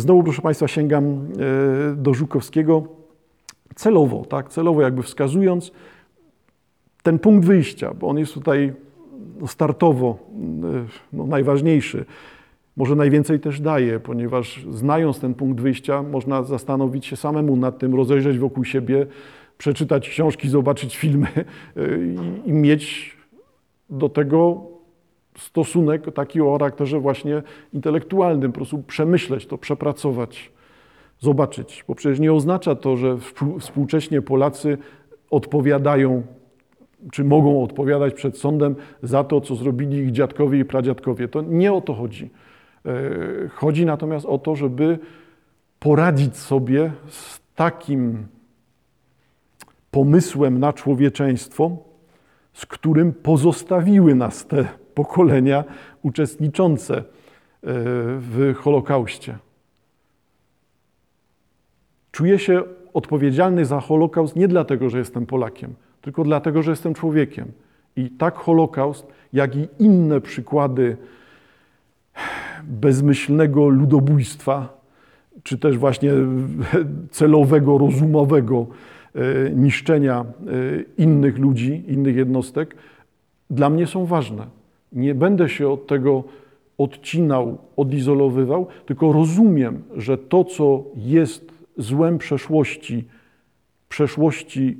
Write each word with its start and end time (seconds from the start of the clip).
Znowu, 0.00 0.22
proszę 0.22 0.42
Państwa, 0.42 0.68
sięgam 0.68 1.04
e, 1.04 1.96
do 1.96 2.14
Żukowskiego 2.14 2.82
celowo, 3.74 4.24
tak, 4.24 4.48
celowo 4.48 4.82
jakby 4.82 5.02
wskazując 5.02 5.72
ten 7.02 7.18
punkt 7.18 7.46
wyjścia, 7.46 7.94
bo 7.94 8.08
on 8.08 8.18
jest 8.18 8.34
tutaj 8.34 8.72
no, 9.40 9.46
startowo 9.46 10.18
e, 10.18 10.86
no, 11.12 11.26
najważniejszy. 11.26 12.04
Może 12.76 12.96
najwięcej 12.96 13.40
też 13.40 13.60
daje, 13.60 14.00
ponieważ 14.00 14.66
znając 14.70 15.20
ten 15.20 15.34
punkt 15.34 15.60
wyjścia, 15.60 16.02
można 16.02 16.42
zastanowić 16.42 17.06
się 17.06 17.16
samemu 17.16 17.56
nad 17.56 17.78
tym, 17.78 17.94
rozejrzeć 17.94 18.38
wokół 18.38 18.64
siebie, 18.64 19.06
przeczytać 19.58 20.08
książki, 20.08 20.48
zobaczyć 20.48 20.96
filmy 20.96 21.28
e, 21.34 21.44
i, 22.44 22.48
i 22.48 22.52
mieć 22.52 23.16
do 23.90 24.08
tego 24.08 24.66
stosunek 25.38 26.14
taki 26.14 26.40
o 26.40 26.52
charakterze 26.52 27.00
właśnie 27.00 27.42
intelektualnym, 27.72 28.52
po 28.52 28.56
prostu 28.56 28.78
przemyśleć 28.78 29.46
to, 29.46 29.58
przepracować, 29.58 30.52
zobaczyć. 31.18 31.84
Bo 31.88 31.94
przecież 31.94 32.20
nie 32.20 32.32
oznacza 32.32 32.74
to, 32.74 32.96
że 32.96 33.16
współcześnie 33.60 34.22
Polacy 34.22 34.78
odpowiadają, 35.30 36.22
czy 37.12 37.24
mogą 37.24 37.62
odpowiadać 37.62 38.14
przed 38.14 38.38
sądem 38.38 38.76
za 39.02 39.24
to, 39.24 39.40
co 39.40 39.54
zrobili 39.54 39.96
ich 39.96 40.10
dziadkowie 40.10 40.58
i 40.58 40.64
pradziadkowie. 40.64 41.28
To 41.28 41.42
nie 41.42 41.72
o 41.72 41.80
to 41.80 41.94
chodzi. 41.94 42.30
E, 42.86 43.48
chodzi 43.48 43.86
natomiast 43.86 44.26
o 44.26 44.38
to, 44.38 44.56
żeby 44.56 44.98
poradzić 45.80 46.36
sobie 46.36 46.92
z 47.08 47.40
takim 47.54 48.26
pomysłem 49.90 50.58
na 50.58 50.72
człowieczeństwo, 50.72 51.76
z 52.52 52.66
którym 52.66 53.12
pozostawiły 53.12 54.14
nas 54.14 54.46
te 54.46 54.79
pokolenia 54.94 55.64
uczestniczące 56.02 56.96
e, 56.96 57.02
w 57.62 58.54
Holokauście. 58.56 59.38
Czuję 62.12 62.38
się 62.38 62.62
odpowiedzialny 62.94 63.64
za 63.64 63.80
Holokaust 63.80 64.36
nie 64.36 64.48
dlatego, 64.48 64.90
że 64.90 64.98
jestem 64.98 65.26
Polakiem, 65.26 65.74
tylko 66.00 66.24
dlatego, 66.24 66.62
że 66.62 66.70
jestem 66.70 66.94
człowiekiem. 66.94 67.52
I 67.96 68.10
tak 68.10 68.34
Holokaust, 68.34 69.06
jak 69.32 69.56
i 69.56 69.68
inne 69.78 70.20
przykłady 70.20 70.96
bezmyślnego 72.64 73.68
ludobójstwa, 73.68 74.80
czy 75.42 75.58
też 75.58 75.78
właśnie 75.78 76.12
celowego, 77.10 77.78
rozumowego 77.78 78.66
e, 79.14 79.50
niszczenia 79.50 80.20
e, 80.20 80.24
innych 80.98 81.38
ludzi, 81.38 81.84
innych 81.88 82.16
jednostek, 82.16 82.76
dla 83.50 83.70
mnie 83.70 83.86
są 83.86 84.06
ważne. 84.06 84.46
Nie 84.92 85.14
będę 85.14 85.48
się 85.48 85.68
od 85.68 85.86
tego 85.86 86.24
odcinał, 86.78 87.58
odizolowywał, 87.76 88.66
tylko 88.86 89.12
rozumiem, 89.12 89.82
że 89.96 90.18
to, 90.18 90.44
co 90.44 90.84
jest 90.96 91.52
złem 91.76 92.18
przeszłości, 92.18 93.04
przeszłości 93.88 94.76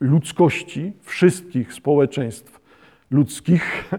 ludzkości, 0.00 0.92
wszystkich 1.00 1.72
społeczeństw 1.74 2.60
ludzkich, 3.10 3.90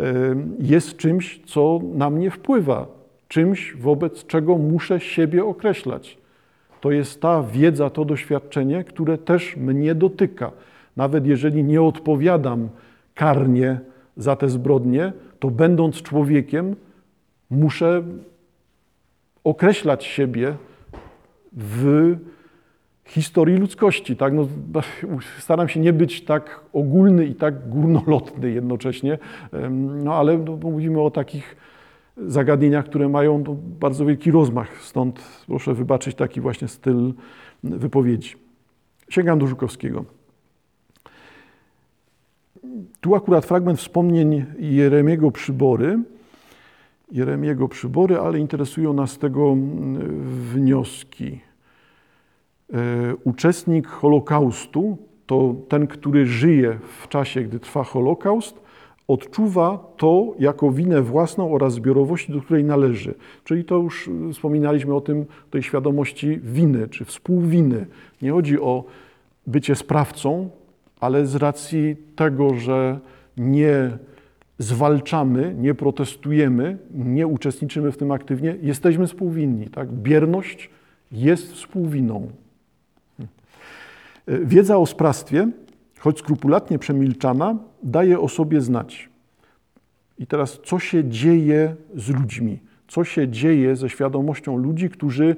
jest 0.58 0.96
czymś, 0.96 1.40
co 1.46 1.80
na 1.94 2.10
mnie 2.10 2.30
wpływa, 2.30 2.86
czymś, 3.28 3.74
wobec 3.76 4.26
czego 4.26 4.58
muszę 4.58 5.00
siebie 5.00 5.44
określać. 5.44 6.18
To 6.80 6.90
jest 6.90 7.20
ta 7.20 7.42
wiedza, 7.42 7.90
to 7.90 8.04
doświadczenie, 8.04 8.84
które 8.84 9.18
też 9.18 9.56
mnie 9.56 9.94
dotyka. 9.94 10.52
Nawet 10.96 11.26
jeżeli 11.26 11.64
nie 11.64 11.82
odpowiadam 11.82 12.68
karnie, 13.14 13.80
za 14.16 14.36
te 14.36 14.48
zbrodnie, 14.48 15.12
to 15.38 15.50
będąc 15.50 16.02
człowiekiem, 16.02 16.76
muszę 17.50 18.02
określać 19.44 20.04
siebie 20.04 20.54
w 21.52 22.16
historii 23.04 23.56
ludzkości. 23.56 24.16
Tak? 24.16 24.32
No, 24.32 24.48
staram 25.38 25.68
się 25.68 25.80
nie 25.80 25.92
być 25.92 26.24
tak 26.24 26.60
ogólny 26.72 27.26
i 27.26 27.34
tak 27.34 27.68
górnolotny 27.68 28.50
jednocześnie, 28.50 29.18
no, 30.04 30.14
ale 30.14 30.38
no, 30.38 30.56
mówimy 30.56 31.00
o 31.00 31.10
takich 31.10 31.56
zagadnieniach, 32.16 32.84
które 32.84 33.08
mają 33.08 33.38
no, 33.46 33.56
bardzo 33.80 34.06
wielki 34.06 34.30
rozmach. 34.30 34.82
Stąd 34.82 35.44
proszę 35.46 35.74
wybaczyć 35.74 36.14
taki 36.14 36.40
właśnie 36.40 36.68
styl 36.68 37.12
wypowiedzi. 37.64 38.34
Sięgam 39.08 39.38
do 39.38 39.46
Żukowskiego. 39.46 40.04
Tu 43.00 43.14
akurat 43.14 43.46
fragment 43.46 43.78
wspomnień 43.78 44.44
Jeremiego 44.58 45.30
Przybory. 45.30 45.98
Jeremiego 47.12 47.68
Przybory, 47.68 48.18
ale 48.18 48.38
interesują 48.38 48.92
nas 48.92 49.18
tego 49.18 49.52
mm, 49.52 49.98
wnioski. 50.52 51.40
E, 52.72 52.76
uczestnik 53.24 53.88
Holokaustu 53.88 54.98
to 55.26 55.54
ten, 55.68 55.86
który 55.86 56.26
żyje 56.26 56.78
w 57.02 57.08
czasie, 57.08 57.42
gdy 57.42 57.60
trwa 57.60 57.84
Holokaust, 57.84 58.60
odczuwa 59.08 59.78
to 59.96 60.34
jako 60.38 60.70
winę 60.70 61.02
własną 61.02 61.54
oraz 61.54 61.74
zbiorowości, 61.74 62.32
do 62.32 62.40
której 62.40 62.64
należy. 62.64 63.14
Czyli 63.44 63.64
to 63.64 63.76
już 63.76 64.10
wspominaliśmy 64.32 64.94
o 64.94 65.00
tym, 65.00 65.26
tej 65.50 65.62
świadomości 65.62 66.40
winy, 66.42 66.88
czy 66.88 67.04
współwiny. 67.04 67.86
Nie 68.22 68.32
chodzi 68.32 68.60
o 68.60 68.84
bycie 69.46 69.74
sprawcą, 69.74 70.50
ale 71.00 71.26
z 71.26 71.34
racji 71.34 71.96
tego, 72.16 72.54
że 72.54 72.98
nie 73.36 73.90
zwalczamy, 74.58 75.54
nie 75.58 75.74
protestujemy, 75.74 76.78
nie 76.94 77.26
uczestniczymy 77.26 77.92
w 77.92 77.96
tym 77.96 78.10
aktywnie, 78.10 78.56
jesteśmy 78.62 79.06
współwinni. 79.06 79.66
Tak? 79.66 79.92
Bierność 79.92 80.70
jest 81.12 81.52
współwiną. 81.52 82.30
Wiedza 84.28 84.76
o 84.76 84.86
sprawstwie, 84.86 85.50
choć 85.98 86.18
skrupulatnie 86.18 86.78
przemilczana, 86.78 87.56
daje 87.82 88.20
o 88.20 88.28
sobie 88.28 88.60
znać. 88.60 89.08
I 90.18 90.26
teraz, 90.26 90.60
co 90.64 90.78
się 90.78 91.04
dzieje 91.04 91.74
z 91.94 92.08
ludźmi? 92.08 92.58
Co 92.88 93.04
się 93.04 93.28
dzieje 93.28 93.76
ze 93.76 93.90
świadomością 93.90 94.56
ludzi, 94.56 94.90
którzy 94.90 95.36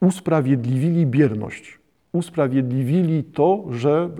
usprawiedliwili 0.00 1.06
bierność? 1.06 1.78
Usprawiedliwili 2.12 3.24
to, 3.24 3.64
że 3.70 4.10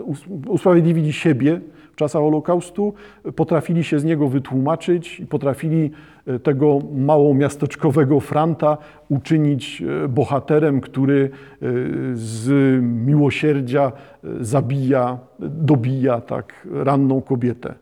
usprawiedliwili 0.46 1.12
siebie 1.12 1.60
w 1.92 1.96
czasach 1.96 2.22
Holokaustu, 2.22 2.94
potrafili 3.36 3.84
się 3.84 3.98
z 3.98 4.04
niego 4.04 4.28
wytłumaczyć 4.28 5.20
i 5.20 5.26
potrafili 5.26 5.90
e, 6.26 6.38
tego 6.38 6.78
małomiasteczkowego 6.94 8.20
Franta 8.20 8.78
uczynić 9.08 9.82
e, 10.04 10.08
bohaterem, 10.08 10.80
który 10.80 11.30
e, 11.30 11.66
z 12.14 12.50
miłosierdzia 12.82 13.92
zabija, 14.40 15.18
dobija 15.38 16.20
tak 16.20 16.68
ranną 16.72 17.22
kobietę. 17.22 17.74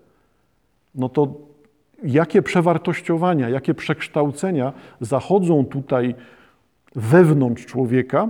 No 0.94 1.08
to 1.08 1.34
jakie 2.04 2.42
przewartościowania, 2.42 3.48
jakie 3.48 3.74
przekształcenia 3.74 4.72
zachodzą 5.00 5.64
tutaj 5.64 6.14
wewnątrz 6.94 7.66
człowieka, 7.66 8.28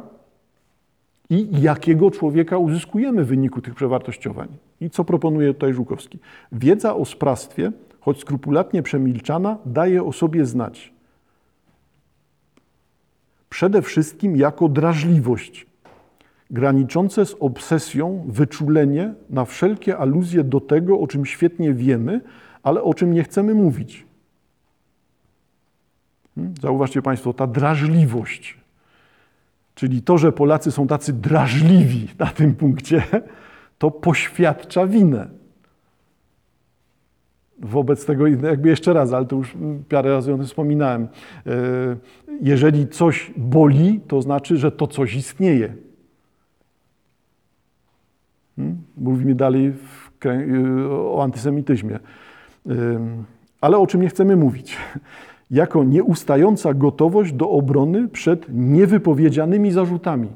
i 1.30 1.62
jakiego 1.62 2.10
człowieka 2.10 2.58
uzyskujemy 2.58 3.24
w 3.24 3.28
wyniku 3.28 3.60
tych 3.60 3.74
przewartościowań. 3.74 4.48
I 4.80 4.91
co 4.91 5.04
proponuje 5.04 5.54
tutaj 5.54 5.74
Żukowski? 5.74 6.18
Wiedza 6.52 6.94
o 6.94 7.04
sprawstwie, 7.04 7.72
choć 8.00 8.20
skrupulatnie 8.20 8.82
przemilczana, 8.82 9.58
daje 9.66 10.04
o 10.04 10.12
sobie 10.12 10.46
znać. 10.46 10.92
Przede 13.48 13.82
wszystkim 13.82 14.36
jako 14.36 14.69
drażliwość, 14.69 15.66
graniczące 16.50 17.26
z 17.26 17.36
obsesją 17.40 18.24
wyczulenie 18.28 19.14
na 19.30 19.44
wszelkie 19.44 19.98
aluzje 19.98 20.44
do 20.44 20.60
tego, 20.60 21.00
o 21.00 21.06
czym 21.06 21.26
świetnie 21.26 21.74
wiemy, 21.74 22.20
ale 22.62 22.82
o 22.82 22.94
czym 22.94 23.12
nie 23.12 23.24
chcemy 23.24 23.54
mówić. 23.54 24.06
Hmm? 26.34 26.54
Zauważcie 26.62 27.02
Państwo, 27.02 27.32
ta 27.32 27.46
drażliwość 27.46 28.59
Czyli 29.81 30.03
to, 30.03 30.19
że 30.19 30.32
Polacy 30.32 30.71
są 30.71 30.87
tacy 30.87 31.12
drażliwi 31.12 32.09
na 32.19 32.27
tym 32.27 32.55
punkcie, 32.55 33.03
to 33.79 33.91
poświadcza 33.91 34.87
winę. 34.87 35.29
Wobec 37.59 38.06
tego, 38.06 38.27
jakby 38.27 38.69
jeszcze 38.69 38.93
raz, 38.93 39.12
ale 39.12 39.27
to 39.27 39.37
już 39.37 39.56
parę 39.88 40.11
razy 40.11 40.35
o 40.35 40.37
tym 40.37 40.47
wspominałem, 40.47 41.09
e, 41.47 41.50
jeżeli 42.43 42.88
coś 42.88 43.32
boli, 43.37 44.00
to 44.09 44.23
znaczy, 44.23 44.56
że 44.56 44.73
to 44.73 44.87
coś 44.87 45.15
istnieje. 45.15 45.75
Hmm? 48.56 48.82
Mówimy 48.97 49.35
dalej 49.35 49.73
o 50.91 51.23
antysemityzmie. 51.23 51.94
E, 51.94 52.00
ale 53.61 53.79
o 53.79 53.87
czym 53.87 54.03
nie 54.03 54.09
chcemy 54.09 54.37
mówić? 54.37 54.77
Jako 55.50 55.85
nieustająca 55.85 56.75
gotowość 56.75 57.32
do 57.32 57.50
obrony 57.50 58.08
przed 58.08 58.47
niewypowiedzianymi 58.49 59.70
zarzutami. 59.70 60.29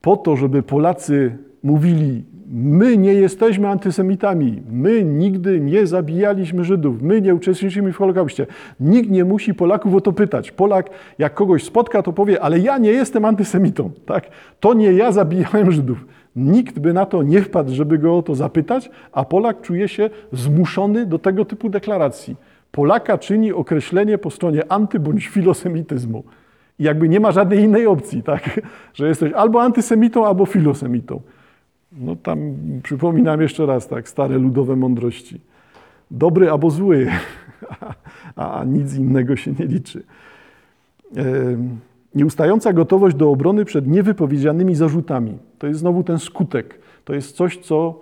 Po 0.00 0.16
to, 0.16 0.36
żeby 0.36 0.62
Polacy 0.62 1.38
mówili: 1.62 2.24
My 2.50 2.96
nie 2.96 3.14
jesteśmy 3.14 3.68
antysemitami, 3.68 4.62
my 4.70 5.04
nigdy 5.04 5.60
nie 5.60 5.86
zabijaliśmy 5.86 6.64
Żydów, 6.64 7.02
my 7.02 7.20
nie 7.20 7.34
uczestniczyliśmy 7.34 7.92
w 7.92 7.96
Holokauście. 7.96 8.46
Nikt 8.80 9.10
nie 9.10 9.24
musi 9.24 9.54
Polaków 9.54 9.94
o 9.94 10.00
to 10.00 10.12
pytać. 10.12 10.50
Polak, 10.50 10.90
jak 11.18 11.34
kogoś 11.34 11.64
spotka, 11.64 12.02
to 12.02 12.12
powie: 12.12 12.40
Ale 12.40 12.58
ja 12.58 12.78
nie 12.78 12.90
jestem 12.90 13.24
antysemitą. 13.24 13.90
Tak? 14.06 14.28
To 14.60 14.74
nie 14.74 14.92
ja 14.92 15.12
zabijałem 15.12 15.72
Żydów. 15.72 16.06
Nikt 16.36 16.78
by 16.78 16.92
na 16.92 17.06
to 17.06 17.22
nie 17.22 17.42
wpadł, 17.42 17.74
żeby 17.74 17.98
go 17.98 18.18
o 18.18 18.22
to 18.22 18.34
zapytać, 18.34 18.90
a 19.12 19.24
Polak 19.24 19.60
czuje 19.60 19.88
się 19.88 20.10
zmuszony 20.32 21.06
do 21.06 21.18
tego 21.18 21.44
typu 21.44 21.68
deklaracji. 21.68 22.36
Polaka 22.76 23.18
czyni 23.18 23.52
określenie 23.52 24.18
po 24.18 24.30
stronie 24.30 24.72
anty 24.72 25.00
bądź 25.00 25.26
filosemityzmu. 25.26 26.24
I 26.78 26.84
jakby 26.84 27.08
nie 27.08 27.20
ma 27.20 27.32
żadnej 27.32 27.58
innej 27.58 27.86
opcji, 27.86 28.22
tak? 28.22 28.60
że 28.94 29.08
jesteś 29.08 29.32
albo 29.32 29.62
antysemitą, 29.62 30.26
albo 30.26 30.46
filosemitą. 30.46 31.20
No 31.92 32.16
tam 32.16 32.38
przypominam 32.82 33.40
jeszcze 33.40 33.66
raz, 33.66 33.88
tak, 33.88 34.08
stare 34.08 34.38
ludowe 34.38 34.76
mądrości. 34.76 35.40
Dobry 36.10 36.50
albo 36.50 36.70
zły, 36.70 37.06
a 38.36 38.64
nic 38.66 38.94
innego 38.94 39.36
się 39.36 39.52
nie 39.52 39.66
liczy. 39.66 40.02
Nieustająca 42.14 42.72
gotowość 42.72 43.16
do 43.16 43.30
obrony 43.30 43.64
przed 43.64 43.86
niewypowiedzianymi 43.86 44.74
zarzutami. 44.74 45.38
To 45.58 45.66
jest 45.66 45.80
znowu 45.80 46.04
ten 46.04 46.18
skutek. 46.18 46.78
To 47.04 47.14
jest 47.14 47.36
coś, 47.36 47.58
co 47.58 48.00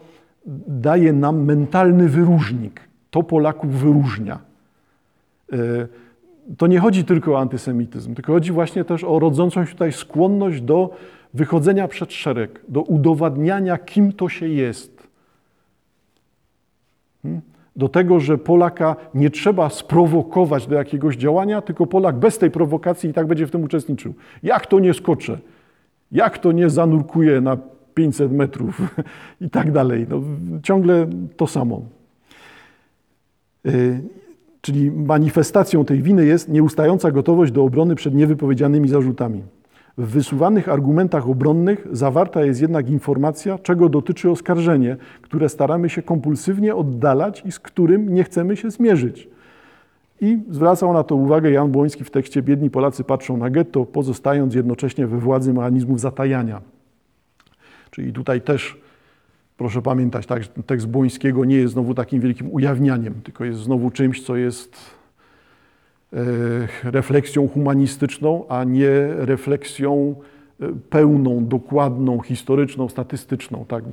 daje 0.67 1.13
nam 1.13 1.45
mentalny 1.45 2.09
wyróżnik. 2.09 2.81
To 3.11 3.23
Polaków 3.23 3.71
wyróżnia. 3.71 4.54
E, 5.53 5.57
to 6.59 6.67
nie 6.67 6.79
chodzi 6.79 7.05
tylko 7.05 7.33
o 7.33 7.41
antysemityzm, 7.41 8.15
tylko 8.15 8.33
chodzi 8.33 8.53
właśnie 8.53 8.85
też 8.85 9.05
o 9.05 9.19
rodzącą 9.19 9.65
się 9.65 9.73
tutaj 9.73 9.93
skłonność 9.93 10.61
do 10.61 10.97
wychodzenia 11.35 11.89
przed 11.89 12.13
szereg, 12.13 12.61
do 12.69 12.83
udowadniania, 12.83 13.79
kim 13.79 14.13
to 14.13 14.29
się 14.29 14.49
jest. 14.49 15.09
Hmm? 17.23 17.41
Do 17.77 17.89
tego, 17.89 18.21
że 18.21 18.39
Polaka 18.39 18.97
nie 19.15 19.31
trzeba 19.31 19.71
sprowokować 19.71 20.67
do 20.67 20.75
jakiegoś 20.75 21.17
działania, 21.17 21.63
tylko 21.63 21.87
Polak 21.87 22.17
bez 22.17 22.39
tej 22.39 22.51
prowokacji 22.51 23.11
i 23.11 23.13
tak 23.13 23.27
będzie 23.27 23.47
w 23.47 23.51
tym 23.51 23.63
uczestniczył. 23.63 24.15
Jak 24.43 24.67
to 24.67 24.81
nie 24.81 24.95
skoczę? 24.95 25.39
Jak 26.13 26.39
to 26.39 26.53
nie 26.53 26.71
zanurkuje 26.71 27.41
na 27.41 27.57
500 27.95 28.33
metrów 28.33 28.81
i 29.41 29.51
tak 29.51 29.73
dalej. 29.73 30.07
No, 30.09 30.23
ciągle 30.63 31.07
to 31.37 31.47
samo. 31.47 31.83
Czyli 34.65 34.91
manifestacją 34.91 35.85
tej 35.85 36.03
winy 36.03 36.27
jest 36.27 36.49
nieustająca 36.49 37.11
gotowość 37.11 37.53
do 37.53 37.65
obrony 37.65 37.95
przed 37.95 38.15
niewypowiedzianymi 38.15 38.89
zarzutami. 38.89 39.43
W 39.99 40.07
wysuwanych 40.07 40.69
argumentach 40.69 41.29
obronnych 41.29 41.87
zawarta 41.93 42.45
jest 42.45 42.61
jednak 42.61 42.91
informacja, 42.91 43.59
czego 43.59 43.89
dotyczy 43.89 44.31
oskarżenie, 44.31 44.97
które 45.23 45.49
staramy 45.49 45.91
się 45.91 46.03
kompulsywnie 46.03 46.75
oddalać 46.75 47.43
i 47.47 47.53
z 47.53 47.59
którym 47.59 48.15
nie 48.15 48.25
chcemy 48.25 48.57
się 48.57 48.71
zmierzyć. 48.71 49.29
I 50.21 50.39
zwracał 50.51 50.93
na 50.93 51.03
to 51.03 51.17
uwagę 51.17 51.51
Jan 51.51 51.71
Błoński 51.71 52.05
w 52.05 52.11
tekście 52.11 52.43
Biedni 52.43 52.71
Polacy 52.71 53.05
patrzą 53.05 53.37
na 53.37 53.51
getto, 53.51 53.85
pozostając 53.85 54.55
jednocześnie 54.55 55.07
we 55.07 55.19
władzy 55.19 55.55
mechanizmów 55.55 56.01
zatajania. 56.01 56.61
Czyli 57.91 58.13
tutaj 58.13 58.41
też 58.41 58.84
proszę 59.57 59.83
pamiętać, 59.83 60.27
tak, 60.27 60.43
tekst 60.67 60.89
Błońskiego 60.89 61.45
nie 61.45 61.57
jest 61.57 61.73
znowu 61.73 61.95
takim 61.95 62.21
wielkim 62.21 62.53
ujawnianiem, 62.53 63.15
tylko 63.25 63.45
jest 63.45 63.61
znowu 63.61 63.91
czymś, 63.91 64.23
co 64.23 64.37
jest 64.37 64.77
e, 66.13 66.17
refleksją 66.83 67.49
humanistyczną, 67.49 68.49
a 68.49 68.65
nie 68.65 68.91
refleksją 69.09 70.15
e, 70.61 70.67
pełną, 70.91 71.47
dokładną, 71.47 72.21
historyczną, 72.21 72.89
statystyczną. 72.89 73.65
Tak? 73.69 73.85
E, 73.85 73.91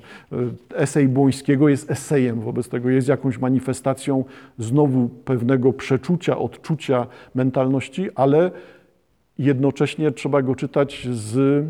esej 0.76 1.08
Błońskiego 1.08 1.70
jest 1.70 1.92
esejem, 1.92 2.40
wobec 2.40 2.70
tego 2.70 2.90
jest 2.90 3.08
jakąś 3.08 3.40
manifestacją 3.40 4.26
znowu 4.58 5.10
pewnego 5.10 5.74
przeczucia, 5.74 6.38
odczucia 6.38 7.08
mentalności, 7.36 8.10
ale 8.16 8.52
jednocześnie 9.38 10.12
trzeba 10.12 10.42
go 10.42 10.56
czytać 10.56 11.08
z 11.12 11.66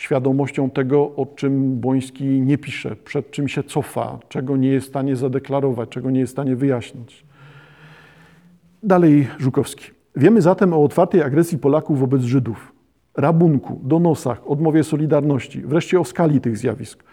świadomością 0.00 0.70
tego, 0.70 1.12
o 1.16 1.26
czym 1.26 1.76
Błoński 1.76 2.24
nie 2.24 2.58
pisze, 2.58 2.96
przed 2.96 3.30
czym 3.30 3.48
się 3.48 3.62
cofa, 3.62 4.18
czego 4.28 4.56
nie 4.56 4.68
jest 4.68 4.86
w 4.86 4.90
stanie 4.90 5.16
zadeklarować, 5.16 5.88
czego 5.88 6.10
nie 6.10 6.20
jest 6.20 6.30
w 6.30 6.34
stanie 6.34 6.56
wyjaśnić. 6.56 7.24
Dalej 8.82 9.28
Żukowski. 9.38 9.90
Wiemy 10.16 10.42
zatem 10.42 10.72
o 10.72 10.84
otwartej 10.84 11.22
agresji 11.22 11.58
Polaków 11.58 12.00
wobec 12.00 12.22
Żydów, 12.22 12.72
rabunku, 13.16 13.80
donosach, 13.82 14.50
odmowie 14.50 14.84
Solidarności, 14.84 15.60
wreszcie 15.60 16.00
o 16.00 16.04
skali 16.04 16.40
tych 16.40 16.56
zjawisk. 16.56 17.04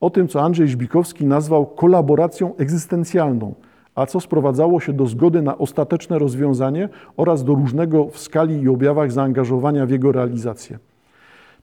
O 0.00 0.10
tym, 0.10 0.28
co 0.28 0.42
Andrzej 0.42 0.68
Żbikowski 0.68 1.26
nazwał 1.26 1.66
kolaboracją 1.66 2.56
egzystencjalną, 2.56 3.54
a 3.94 4.06
co 4.06 4.20
sprowadzało 4.20 4.80
się 4.80 4.92
do 4.92 5.06
zgody 5.06 5.42
na 5.42 5.58
ostateczne 5.58 6.18
rozwiązanie 6.18 6.88
oraz 7.16 7.44
do 7.44 7.54
różnego 7.54 8.08
w 8.08 8.18
skali 8.18 8.62
i 8.62 8.68
objawach 8.68 9.12
zaangażowania 9.12 9.86
w 9.86 9.90
jego 9.90 10.12
realizację. 10.12 10.78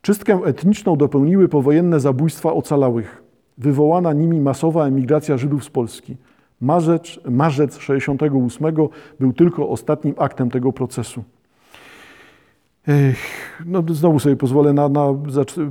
Czystkę 0.02 0.42
etniczną 0.46 0.96
dopełniły 0.96 1.48
powojenne 1.48 2.00
zabójstwa 2.00 2.54
ocalałych, 2.54 3.24
wywołana 3.58 4.14
nimi 4.14 4.42
masowa 4.42 4.86
emigracja 4.86 5.38
Żydów 5.38 5.64
z 5.64 5.70
Polski. 5.70 6.18
Marzec, 6.62 7.20
marzec 7.30 7.80
68 7.80 8.68
był 9.20 9.34
tylko 9.34 9.70
ostatnim 9.70 10.16
aktem 10.18 10.50
tego 10.50 10.74
procesu. 10.74 11.24
Ech, 12.88 13.18
no, 13.66 13.84
znowu 13.90 14.20
sobie 14.20 14.36
pozwolę 14.36 14.74
na, 14.74 14.90
na 14.90 15.08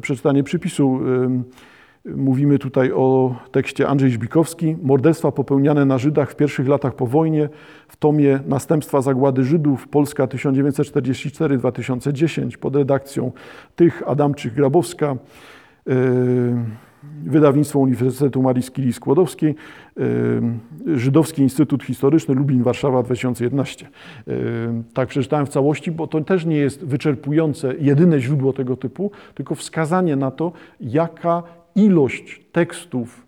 przeczytanie 0.00 0.42
przypisu. 0.42 1.00
Mówimy 2.04 2.58
tutaj 2.58 2.92
o 2.92 3.34
tekście 3.50 3.88
Andrzej 3.88 4.10
Żbikowski. 4.10 4.76
Morderstwa 4.82 5.32
popełniane 5.32 5.84
na 5.84 5.98
Żydach 5.98 6.30
w 6.30 6.36
pierwszych 6.36 6.68
latach 6.68 6.94
po 6.94 7.06
wojnie 7.06 7.48
w 7.88 7.96
tomie 7.96 8.40
Następstwa 8.46 9.00
zagłady 9.00 9.44
Żydów 9.44 9.88
Polska 9.88 10.26
1944-2010 10.26 12.56
pod 12.56 12.76
redakcją 12.76 13.32
tych 13.76 14.02
Adamczyk 14.06 14.54
Grabowska. 14.54 15.16
Yy, 15.86 15.94
wydawnictwo 17.24 17.78
Uniwersytetu 17.78 18.42
Marii 18.42 18.62
Skili-Skłodowskiej, 18.62 19.54
yy, 19.96 20.98
Żydowski 20.98 21.42
Instytut 21.42 21.84
Historyczny 21.84 22.34
Lublin, 22.34 22.62
Warszawa 22.62 23.02
2011. 23.02 23.88
Yy, 24.26 24.34
tak 24.94 25.08
przeczytałem 25.08 25.46
w 25.46 25.48
całości, 25.48 25.92
bo 25.92 26.06
to 26.06 26.20
też 26.20 26.46
nie 26.46 26.56
jest 26.56 26.84
wyczerpujące 26.84 27.74
jedyne 27.78 28.20
źródło 28.20 28.52
tego 28.52 28.76
typu, 28.76 29.10
tylko 29.34 29.54
wskazanie 29.54 30.16
na 30.16 30.30
to, 30.30 30.52
jaka 30.80 31.42
ilość 31.74 32.40
tekstów 32.52 33.26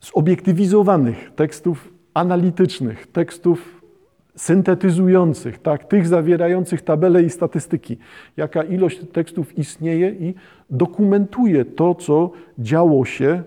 zobiektywizowanych, 0.00 1.30
tekstów 1.36 1.92
analitycznych, 2.14 3.06
tekstów 3.06 3.82
syntetyzujących, 4.36 5.58
tak, 5.58 5.84
tych 5.84 6.06
zawierających 6.06 6.82
tabele 6.82 7.22
i 7.22 7.30
statystyki, 7.30 7.98
jaka 8.36 8.62
ilość 8.62 9.00
tekstów 9.12 9.58
istnieje 9.58 10.10
i 10.10 10.34
dokumentuje 10.70 11.64
to, 11.64 11.94
co 11.94 12.30
działo 12.58 13.04
się 13.04 13.42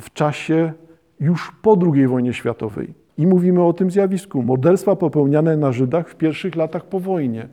w 0.00 0.12
czasie 0.12 0.72
już 1.20 1.52
po 1.62 1.78
II 1.94 2.06
wojnie 2.06 2.32
światowej. 2.32 2.94
I 3.18 3.26
mówimy 3.26 3.62
o 3.62 3.72
tym 3.72 3.90
zjawisku. 3.90 4.42
Morderstwa 4.42 4.96
popełniane 4.96 5.56
na 5.56 5.72
Żydach 5.72 6.08
w 6.08 6.14
pierwszych 6.14 6.56
latach 6.56 6.84
po 6.84 7.00
wojnie. 7.00 7.48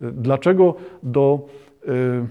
Dlaczego 0.00 0.74
do. 1.02 1.46
Yy, 1.86 2.26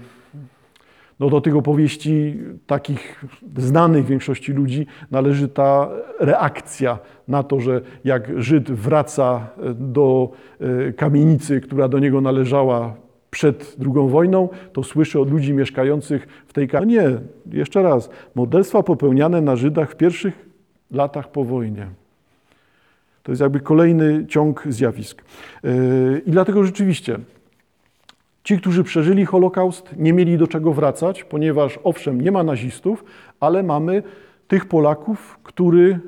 no 1.20 1.30
do 1.30 1.40
tych 1.40 1.56
opowieści 1.56 2.38
takich 2.66 3.24
znanych 3.56 4.06
większości 4.06 4.52
ludzi 4.52 4.86
należy 5.10 5.48
ta 5.48 5.88
reakcja 6.20 6.98
na 7.28 7.42
to, 7.42 7.60
że 7.60 7.80
jak 8.04 8.42
Żyd 8.42 8.70
wraca 8.70 9.46
do 9.74 10.30
e, 10.60 10.92
kamienicy, 10.92 11.60
która 11.60 11.88
do 11.88 11.98
niego 11.98 12.20
należała 12.20 12.94
przed 13.30 13.76
II 13.80 14.08
wojną, 14.08 14.48
to 14.72 14.82
słyszy 14.82 15.20
od 15.20 15.30
ludzi 15.30 15.52
mieszkających 15.52 16.44
w 16.46 16.52
tej 16.52 16.68
kamienicy. 16.68 17.02
No 17.02 17.10
nie, 17.52 17.58
jeszcze 17.58 17.82
raz, 17.82 18.10
morderstwa 18.34 18.82
popełniane 18.82 19.40
na 19.40 19.56
Żydach 19.56 19.90
w 19.90 19.96
pierwszych 19.96 20.48
latach 20.90 21.30
po 21.30 21.44
wojnie. 21.44 21.86
To 23.22 23.32
jest 23.32 23.42
jakby 23.42 23.60
kolejny 23.60 24.26
ciąg 24.26 24.64
zjawisk. 24.68 25.22
E, 25.64 25.68
I 26.26 26.30
dlatego 26.30 26.64
rzeczywiście 26.64 27.18
Ci, 28.44 28.58
którzy 28.58 28.84
przeżyli 28.84 29.26
Holokaust, 29.26 29.96
nie 29.96 30.12
mieli 30.12 30.38
do 30.38 30.46
czego 30.46 30.72
wracać, 30.72 31.24
ponieważ 31.24 31.78
owszem, 31.84 32.20
nie 32.20 32.32
ma 32.32 32.42
nazistów, 32.42 33.04
ale 33.40 33.62
mamy 33.62 34.02
tych 34.48 34.66
Polaków, 34.66 35.38
który, 35.42 36.00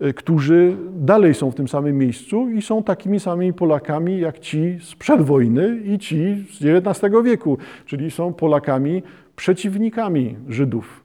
e, 0.00 0.12
którzy 0.12 0.76
dalej 0.92 1.34
są 1.34 1.50
w 1.50 1.54
tym 1.54 1.68
samym 1.68 1.98
miejscu 1.98 2.50
i 2.50 2.62
są 2.62 2.82
takimi 2.82 3.20
samymi 3.20 3.52
Polakami 3.52 4.20
jak 4.20 4.38
ci 4.38 4.78
sprzed 4.82 5.22
wojny 5.22 5.80
i 5.84 5.98
ci 5.98 6.46
z 6.52 6.86
XIX 6.86 7.14
wieku, 7.24 7.58
czyli 7.86 8.10
są 8.10 8.34
Polakami 8.34 9.02
przeciwnikami 9.36 10.36
Żydów. 10.48 11.04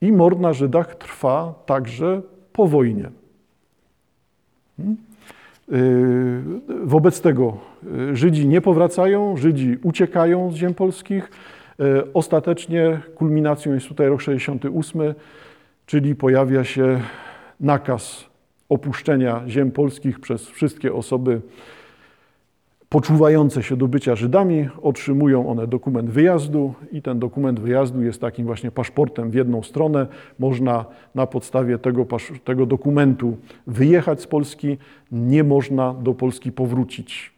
I 0.00 0.12
mord 0.12 0.40
na 0.40 0.52
Żydach 0.52 0.94
trwa 0.94 1.54
także 1.66 2.22
po 2.52 2.66
wojnie. 2.66 3.10
Hmm? 4.76 5.05
Y, 5.72 6.42
wobec 6.84 7.20
tego 7.20 7.56
y, 8.10 8.16
Żydzi 8.16 8.48
nie 8.48 8.60
powracają, 8.60 9.36
Żydzi 9.36 9.78
uciekają 9.82 10.50
z 10.50 10.54
ziem 10.54 10.74
polskich, 10.74 11.30
E, 11.80 12.12
ostatecznie 12.14 13.00
kulminacją 13.14 13.74
jest 13.74 13.88
tutaj 13.88 14.08
rok 14.08 14.20
68, 14.20 15.14
czyli 15.86 16.14
pojawia 16.14 16.64
się 16.64 17.00
nakaz 17.60 18.24
opuszczenia 18.68 19.42
ziem 19.48 19.70
polskich 19.70 20.20
przez 20.20 20.48
wszystkie 20.48 20.92
osoby 20.92 21.40
poczuwające 22.88 23.62
się 23.62 23.76
do 23.76 23.88
bycia 23.88 24.14
Żydami, 24.14 24.68
otrzymują 24.82 25.48
one 25.48 25.66
dokument 25.66 26.10
wyjazdu 26.10 26.74
i 26.92 27.02
ten 27.02 27.18
dokument 27.18 27.60
wyjazdu 27.60 28.02
jest 28.02 28.20
takim 28.20 28.46
właśnie 28.46 28.70
paszportem 28.70 29.30
w 29.30 29.34
jedną 29.34 29.62
stronę. 29.62 30.06
Można 30.38 30.84
na 31.14 31.26
podstawie 31.26 31.78
tego, 31.78 32.06
tego 32.44 32.66
dokumentu 32.66 33.36
wyjechać 33.66 34.20
z 34.20 34.26
Polski, 34.26 34.78
nie 35.12 35.44
można 35.44 35.94
do 35.94 36.14
Polski 36.14 36.52
powrócić. 36.52 37.36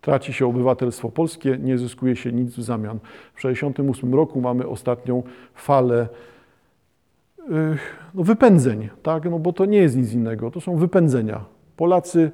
Traci 0.00 0.32
się 0.32 0.46
obywatelstwo 0.46 1.08
polskie, 1.08 1.58
nie 1.58 1.78
zyskuje 1.78 2.16
się 2.16 2.32
nic 2.32 2.54
w 2.54 2.62
zamian. 2.62 2.98
W 3.34 3.36
1968 3.36 4.14
roku 4.14 4.40
mamy 4.40 4.68
ostatnią 4.68 5.22
falę 5.54 6.08
no, 8.14 8.24
wypędzeń, 8.24 8.88
tak? 9.02 9.24
no, 9.30 9.38
bo 9.38 9.52
to 9.52 9.64
nie 9.64 9.78
jest 9.78 9.96
nic 9.96 10.12
innego, 10.12 10.50
to 10.50 10.60
są 10.60 10.76
wypędzenia. 10.76 11.44
Polacy 11.76 12.30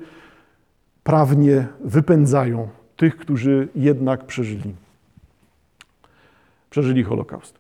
prawnie 1.05 1.67
wypędzają 1.81 2.69
tych, 2.97 3.17
którzy 3.17 3.69
jednak 3.75 4.27
przeżyli, 4.27 4.75
przeżyli 6.71 7.05
Holokaust. 7.05 7.59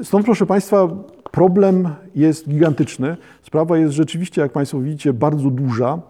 E, 0.00 0.04
stąd, 0.04 0.24
proszę 0.24 0.46
Państwa, 0.46 0.88
problem 1.30 1.88
jest 2.14 2.48
gigantyczny. 2.48 3.16
Sprawa 3.42 3.78
jest 3.78 3.94
rzeczywiście, 3.94 4.40
jak 4.40 4.52
Państwo 4.52 4.80
widzicie, 4.80 5.12
bardzo 5.12 5.50
duża. 5.50 6.00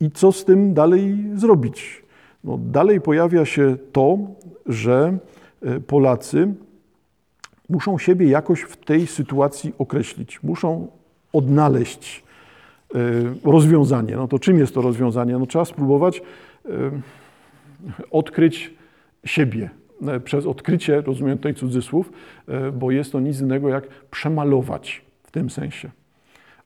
I 0.00 0.10
co 0.10 0.32
z 0.32 0.44
tym 0.44 0.74
dalej 0.74 1.24
zrobić? 1.34 2.02
No, 2.44 2.58
dalej 2.58 3.00
pojawia 3.00 3.44
się 3.44 3.76
to, 3.92 4.18
że 4.66 5.18
e, 5.62 5.80
Polacy 5.80 6.54
muszą 7.68 7.98
siebie 7.98 8.28
jakoś 8.28 8.60
w 8.60 8.76
tej 8.76 9.06
sytuacji 9.06 9.72
określić, 9.78 10.42
muszą 10.42 10.88
odnaleźć 11.32 12.25
rozwiązanie. 13.44 14.16
No 14.16 14.28
to 14.28 14.38
czym 14.38 14.58
jest 14.58 14.74
to 14.74 14.80
rozwiązanie? 14.80 15.38
No 15.38 15.46
trzeba 15.46 15.64
spróbować 15.64 16.22
e, 16.64 16.70
odkryć 18.10 18.74
siebie. 19.24 19.70
E, 20.06 20.20
przez 20.20 20.46
odkrycie, 20.46 21.00
rozumiem 21.00 21.36
tutaj 21.36 21.54
cudzysłów, 21.54 22.12
bo 22.72 22.90
jest 22.90 23.12
to 23.12 23.20
nic 23.20 23.40
innego 23.40 23.68
jak 23.68 23.88
przemalować 24.10 25.02
w 25.22 25.30
tym 25.30 25.50
sensie. 25.50 25.90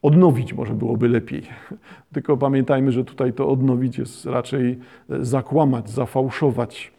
Odnowić 0.02 0.52
może 0.52 0.74
byłoby 0.74 1.08
lepiej. 1.08 1.42
Tylko 2.14 2.36
pamiętajmy, 2.36 2.92
że 2.92 3.04
tutaj 3.04 3.32
to 3.32 3.48
odnowić 3.48 3.98
jest 3.98 4.26
raczej 4.26 4.78
zakłamać, 5.08 5.90
zafałszować, 5.90 6.92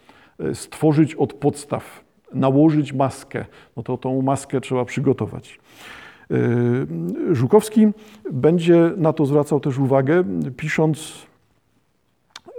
stworzyć 0.54 1.16
od 1.16 1.34
podstaw 1.34 2.04
nałożyć 2.34 2.94
maskę, 2.94 3.46
no 3.78 3.84
to 3.84 3.98
tą 3.98 4.22
maskę 4.22 4.62
trzeba 4.62 4.86
przygotować. 4.86 5.60
Yy, 6.32 7.36
Żukowski 7.36 7.88
będzie 8.32 8.92
na 8.98 9.14
to 9.14 9.26
zwracał 9.26 9.60
też 9.60 9.80
uwagę, 9.80 10.24
pisząc 10.58 11.26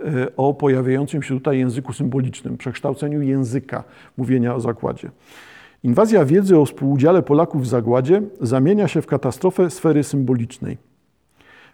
yy, 0.05 0.37
o 0.37 0.55
pojawiającym 0.55 1.23
się 1.23 1.35
tutaj 1.35 1.59
języku 1.59 1.93
symbolicznym, 1.93 2.57
przekształceniu 2.57 3.23
języka 3.23 3.85
mówienia 4.17 4.55
o 4.55 4.61
zakładzie. 4.61 5.11
Inwazja 5.83 6.25
wiedzy 6.25 6.59
o 6.59 6.65
współudziale 6.65 7.23
Polaków 7.23 7.63
w 7.63 7.67
zagładzie 7.67 8.23
zamienia 8.41 8.89
się 8.89 9.03
w 9.03 9.07
katastrofę 9.07 9.71
sfery 9.71 10.05
symbolicznej. 10.05 10.79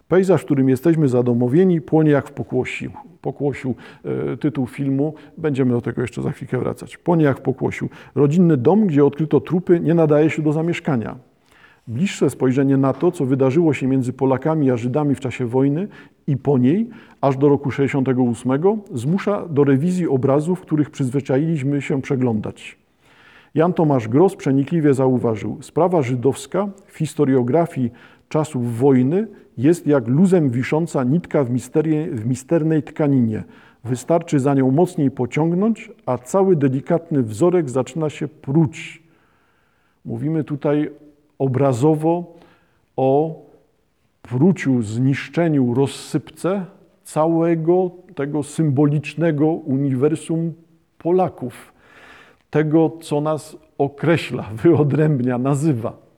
Pejzaż, 0.07 0.41
w 0.41 0.45
którym 0.45 0.69
jesteśmy 0.69 1.07
zadomowieni, 1.07 1.81
płonie 1.81 2.11
jak 2.11 2.29
w 2.29 2.31
pokłosiu. 2.31 2.91
Pokłosiu, 3.21 3.75
e, 4.05 4.37
tytuł 4.37 4.67
filmu, 4.67 5.13
będziemy 5.37 5.71
do 5.71 5.81
tego 5.81 6.01
jeszcze 6.01 6.21
za 6.21 6.31
chwilkę 6.31 6.59
wracać. 6.59 6.97
Płonie 6.97 7.25
jak 7.25 7.37
w 7.37 7.41
pokłosiu. 7.41 7.89
Rodzinny 8.15 8.57
dom, 8.57 8.87
gdzie 8.87 9.05
odkryto 9.05 9.41
trupy, 9.41 9.79
nie 9.79 9.93
nadaje 9.93 10.29
się 10.29 10.41
do 10.41 10.53
zamieszkania. 10.53 11.28
Bliższe 11.89 12.29
spojrzenie 12.29 12.77
na 12.77 12.93
to, 12.93 13.11
co 13.11 13.25
wydarzyło 13.25 13.73
się 13.73 13.87
między 13.87 14.13
Polakami 14.13 14.71
a 14.71 14.77
Żydami 14.77 15.15
w 15.15 15.19
czasie 15.19 15.45
wojny 15.45 15.87
i 16.27 16.37
po 16.37 16.57
niej, 16.57 16.89
aż 17.21 17.37
do 17.37 17.49
roku 17.49 17.71
68, 17.71 18.51
zmusza 18.93 19.47
do 19.47 19.63
rewizji 19.63 20.07
obrazów, 20.07 20.61
których 20.61 20.89
przyzwyczailiśmy 20.89 21.81
się 21.81 22.01
przeglądać. 22.01 22.77
Jan 23.55 23.73
Tomasz 23.73 24.07
Gross 24.07 24.35
przenikliwie 24.35 24.93
zauważył, 24.93 25.57
sprawa 25.61 26.01
żydowska 26.01 26.69
w 26.85 26.97
historiografii 26.97 27.91
czasów 28.29 28.77
wojny 28.77 29.27
jest 29.57 29.87
jak 29.87 30.07
luzem 30.07 30.49
wisząca 30.49 31.03
nitka 31.03 31.43
w, 31.43 31.49
misterie, 31.49 32.07
w 32.07 32.25
misternej 32.25 32.83
tkaninie. 32.83 33.43
Wystarczy 33.83 34.39
za 34.39 34.53
nią 34.53 34.71
mocniej 34.71 35.11
pociągnąć, 35.11 35.91
a 36.05 36.17
cały 36.17 36.55
delikatny 36.55 37.23
wzorek 37.23 37.69
zaczyna 37.69 38.09
się 38.09 38.27
pruć. 38.27 39.03
Mówimy 40.05 40.43
tutaj 40.43 40.89
obrazowo 41.39 42.33
o 42.95 43.41
pruciu, 44.21 44.81
zniszczeniu, 44.81 45.73
rozsypce 45.73 46.65
całego 47.03 47.91
tego 48.15 48.43
symbolicznego 48.43 49.47
uniwersum 49.47 50.53
Polaków, 50.97 51.73
tego, 52.49 52.97
co 53.01 53.21
nas 53.21 53.57
określa, 53.77 54.49
wyodrębnia, 54.63 55.37
nazywa 55.37 56.09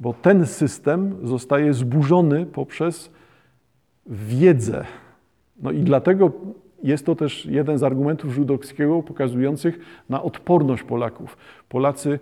bo 0.00 0.12
ten 0.12 0.46
system 0.46 1.16
zostaje 1.22 1.74
zburzony 1.74 2.46
poprzez 2.46 3.10
wiedzę. 4.06 4.84
No 5.62 5.70
i 5.70 5.78
dlatego 5.78 6.32
jest 6.82 7.06
to 7.06 7.14
też 7.14 7.46
jeden 7.46 7.78
z 7.78 7.82
argumentów 7.82 8.32
żydowskiego 8.34 9.02
pokazujących 9.02 9.78
na 10.08 10.22
odporność 10.22 10.82
Polaków. 10.82 11.36
Polacy 11.68 12.18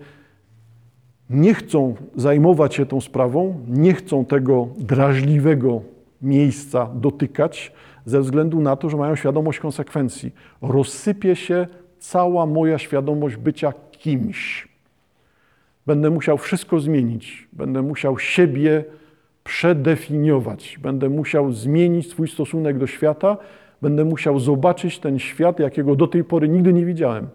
nie 1.30 1.54
chcą 1.54 1.94
zajmować 2.16 2.74
się 2.74 2.86
tą 2.86 3.00
sprawą, 3.00 3.60
nie 3.68 3.94
chcą 3.94 4.24
tego 4.24 4.68
drażliwego 4.78 5.82
miejsca 6.22 6.90
dotykać, 6.94 7.72
ze 8.04 8.20
względu 8.20 8.60
na 8.60 8.76
to, 8.76 8.90
że 8.90 8.96
mają 8.96 9.16
świadomość 9.16 9.58
konsekwencji. 9.58 10.34
Rozsypie 10.62 11.36
się 11.36 11.66
cała 11.98 12.46
moja 12.46 12.78
świadomość 12.78 13.36
bycia 13.36 13.72
kimś. 13.90 14.68
Będę 15.86 16.10
musiał 16.10 16.38
wszystko 16.38 16.80
zmienić, 16.80 17.48
będę 17.52 17.82
musiał 17.82 18.18
siebie 18.18 18.84
przedefiniować, 19.44 20.78
będę 20.82 21.08
musiał 21.08 21.52
zmienić 21.52 22.10
swój 22.10 22.28
stosunek 22.28 22.78
do 22.78 22.86
świata, 22.86 23.36
będę 23.82 24.04
musiał 24.04 24.38
zobaczyć 24.38 24.98
ten 24.98 25.18
świat, 25.18 25.60
jakiego 25.60 25.96
do 25.96 26.06
tej 26.06 26.24
pory 26.24 26.48
nigdy 26.48 26.72
nie 26.72 26.84
widziałem. 26.84 27.28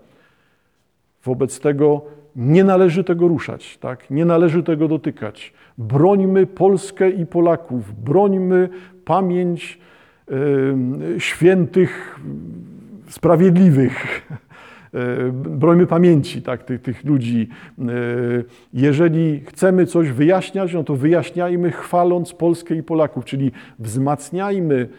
Wobec 1.24 1.60
tego 1.60 2.02
nie 2.40 2.64
należy 2.64 3.04
tego 3.04 3.28
ruszać, 3.28 3.78
tak? 3.78 4.10
nie 4.10 4.26
należy 4.26 4.64
tego 4.64 4.88
dotykać. 4.88 5.54
Brońmy 5.78 6.48
Polskę 6.48 7.10
i 7.10 7.26
Polaków, 7.26 8.04
brońmy 8.04 8.70
pamięć 9.06 9.80
yy, 10.30 11.20
świętych, 11.20 12.20
sprawiedliwych. 13.10 14.28
E, 14.94 15.32
brońmy 15.32 15.88
pamięci 15.88 16.42
tak, 16.42 16.64
tych, 16.64 16.82
tych 16.82 17.04
ludzi. 17.06 17.48
E, 17.80 17.84
jeżeli 18.74 19.40
chcemy 19.40 19.86
coś 19.86 20.12
wyjaśniać, 20.12 20.74
no 20.74 20.84
to 20.84 20.96
wyjaśniajmy 20.96 21.72
chwaląc 21.72 22.34
Polskę 22.34 22.76
i 22.76 22.84
Polaków, 22.84 23.26
czyli 23.26 23.52
wzmacniajmy 23.80 24.90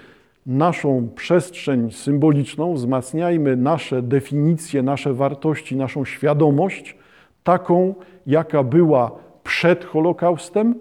naszą 0.46 1.08
przestrzeń 1.14 1.90
symboliczną, 1.90 2.74
wzmacniajmy 2.74 3.56
nasze 3.56 4.02
definicje, 4.02 4.82
nasze 4.82 5.14
wartości, 5.14 5.76
naszą 5.76 6.04
świadomość, 6.04 6.96
taką, 7.44 7.94
jaka 8.26 8.62
była 8.62 9.10
przed 9.44 9.84
Holokaustem, 9.84 10.74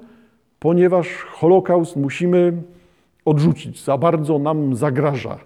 ponieważ 0.59 1.07
Holokaust 1.13 1.95
musimy 1.95 2.53
odrzucić, 3.25 3.83
za 3.83 3.97
bardzo 3.97 4.39
nam 4.39 4.75
zagraża. 4.75 5.37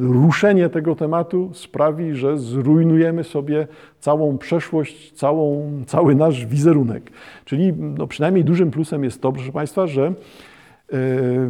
Ruszenie 0.00 0.68
tego 0.68 0.94
tematu 0.94 1.50
sprawi, 1.52 2.14
że 2.14 2.38
zrujnujemy 2.38 3.24
sobie 3.24 3.66
całą 4.00 4.38
przeszłość, 4.38 5.12
całą, 5.12 5.70
cały 5.86 6.14
nasz 6.14 6.46
wizerunek. 6.46 7.10
Czyli 7.44 7.72
no 7.72 8.06
przynajmniej 8.06 8.44
dużym 8.44 8.70
plusem 8.70 9.04
jest 9.04 9.22
to, 9.22 9.32
proszę 9.32 9.52
Państwa, 9.52 9.86
że 9.86 10.06
e, 10.06 10.12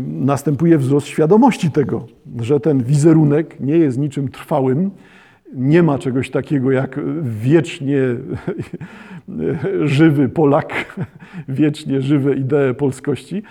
następuje 0.06 0.78
wzrost 0.78 1.06
świadomości 1.06 1.70
tego, 1.70 2.06
że 2.40 2.60
ten 2.60 2.82
wizerunek 2.82 3.60
nie 3.60 3.76
jest 3.76 3.98
niczym 3.98 4.28
trwałym, 4.28 4.90
nie 5.54 5.82
ma 5.82 5.98
czegoś 5.98 6.30
takiego 6.30 6.70
jak 6.70 7.00
wiecznie 7.22 8.00
żywy 9.82 10.28
Polak, 10.28 10.98
wiecznie 11.48 12.00
żywe 12.00 12.34
idee 12.34 12.74
polskości, 12.78 13.42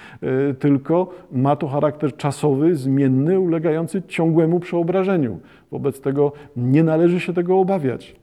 tylko 0.60 1.13
ma 1.32 1.56
to 1.56 1.68
charakter 1.68 2.18
czasowy, 2.18 2.75
zmienny, 2.75 3.39
ulegający 3.39 4.01
ciągłemu 4.08 4.60
przeobrażeniu. 4.60 5.39
Wobec 5.72 6.01
tego 6.01 6.32
nie 6.58 6.84
należy 6.84 7.20
się 7.20 7.34
tego 7.34 7.60
obawiać. 7.60 8.16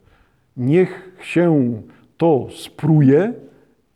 Niech 0.56 1.16
się 1.22 1.72
to 2.16 2.46
spruje 2.50 3.32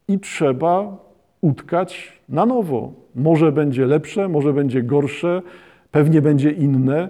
i 0.09 0.19
trzeba 0.19 0.97
utkać 1.41 2.21
na 2.29 2.47
nowo. 2.47 2.93
Może 3.15 3.53
będzie 3.53 3.87
lepsze, 3.87 4.29
może 4.29 4.53
będzie 4.53 4.83
gorsze, 4.83 5.43
pewnie 5.91 6.23
będzie 6.23 6.51
inne 6.51 7.09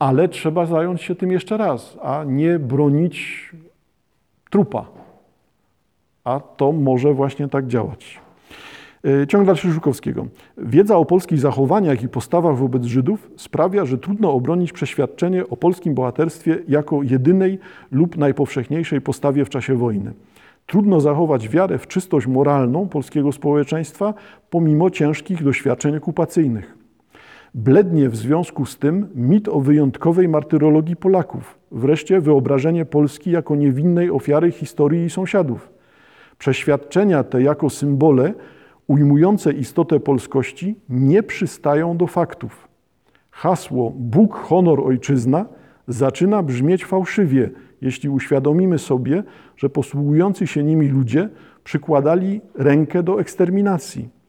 ale 0.00 0.28
trzeba 0.28 0.66
zająć 0.66 1.02
się 1.02 1.14
tym 1.14 1.32
jeszcze 1.32 1.56
raz, 1.56 1.98
a 2.02 2.24
nie 2.24 2.58
bronić 2.58 3.50
trupa. 4.50 4.86
A 6.24 6.40
to 6.40 6.72
może 6.72 7.14
właśnie 7.14 7.48
tak 7.48 7.66
działać. 7.66 8.20
E, 9.22 9.26
ciąg 9.26 9.46
dalszy 9.46 9.72
Żukowskiego. 9.72 10.26
Wiedza 10.58 10.96
o 10.96 11.04
polskich 11.04 11.38
zachowaniach 11.38 12.02
i 12.02 12.08
postawach 12.08 12.56
wobec 12.56 12.84
Żydów 12.84 13.30
sprawia, 13.36 13.84
że 13.84 13.98
trudno 13.98 14.32
obronić 14.32 14.72
przeświadczenie 14.72 15.48
o 15.48 15.56
polskim 15.56 15.94
bohaterstwie 15.94 16.58
jako 16.68 17.02
jedynej 17.02 17.58
lub 17.90 18.16
najpowszechniejszej 18.16 19.00
postawie 19.00 19.44
w 19.44 19.48
czasie 19.48 19.74
wojny. 19.74 20.12
Trudno 20.66 21.00
zachować 21.00 21.48
wiarę 21.48 21.78
w 21.78 21.86
czystość 21.86 22.26
moralną 22.26 22.88
polskiego 22.88 23.32
społeczeństwa 23.32 24.14
pomimo 24.50 24.90
ciężkich 24.90 25.44
doświadczeń 25.44 25.96
okupacyjnych. 25.96 26.79
Blednie 27.54 28.08
w 28.08 28.16
związku 28.16 28.66
z 28.66 28.78
tym 28.78 29.08
mit 29.14 29.48
o 29.48 29.60
wyjątkowej 29.60 30.28
martyrologii 30.28 30.96
Polaków, 30.96 31.58
wreszcie 31.70 32.20
wyobrażenie 32.20 32.84
Polski 32.84 33.30
jako 33.30 33.56
niewinnej 33.56 34.10
ofiary 34.10 34.52
historii 34.52 35.04
i 35.04 35.10
sąsiadów. 35.10 35.70
Przeświadczenia 36.38 37.24
te 37.24 37.42
jako 37.42 37.70
symbole 37.70 38.34
ujmujące 38.86 39.52
istotę 39.52 40.00
polskości 40.00 40.76
nie 40.88 41.22
przystają 41.22 41.96
do 41.96 42.06
faktów. 42.06 42.68
Hasło 43.30 43.92
Bóg, 43.96 44.34
honor, 44.34 44.80
ojczyzna 44.80 45.46
zaczyna 45.88 46.42
brzmieć 46.42 46.84
fałszywie, 46.84 47.50
jeśli 47.80 48.08
uświadomimy 48.08 48.78
sobie, 48.78 49.22
że 49.56 49.68
posługujący 49.68 50.46
się 50.46 50.62
nimi 50.62 50.88
ludzie 50.88 51.28
przykładali 51.64 52.40
rękę 52.54 53.02
do 53.02 53.20
eksterminacji. 53.20 54.19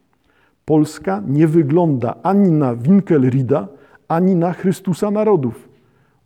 Polska 0.64 1.22
nie 1.26 1.46
wygląda 1.46 2.14
ani 2.22 2.50
na 2.52 2.76
Winkelrida, 2.76 3.68
ani 4.08 4.34
na 4.34 4.52
Chrystusa 4.52 5.10
narodów. 5.10 5.68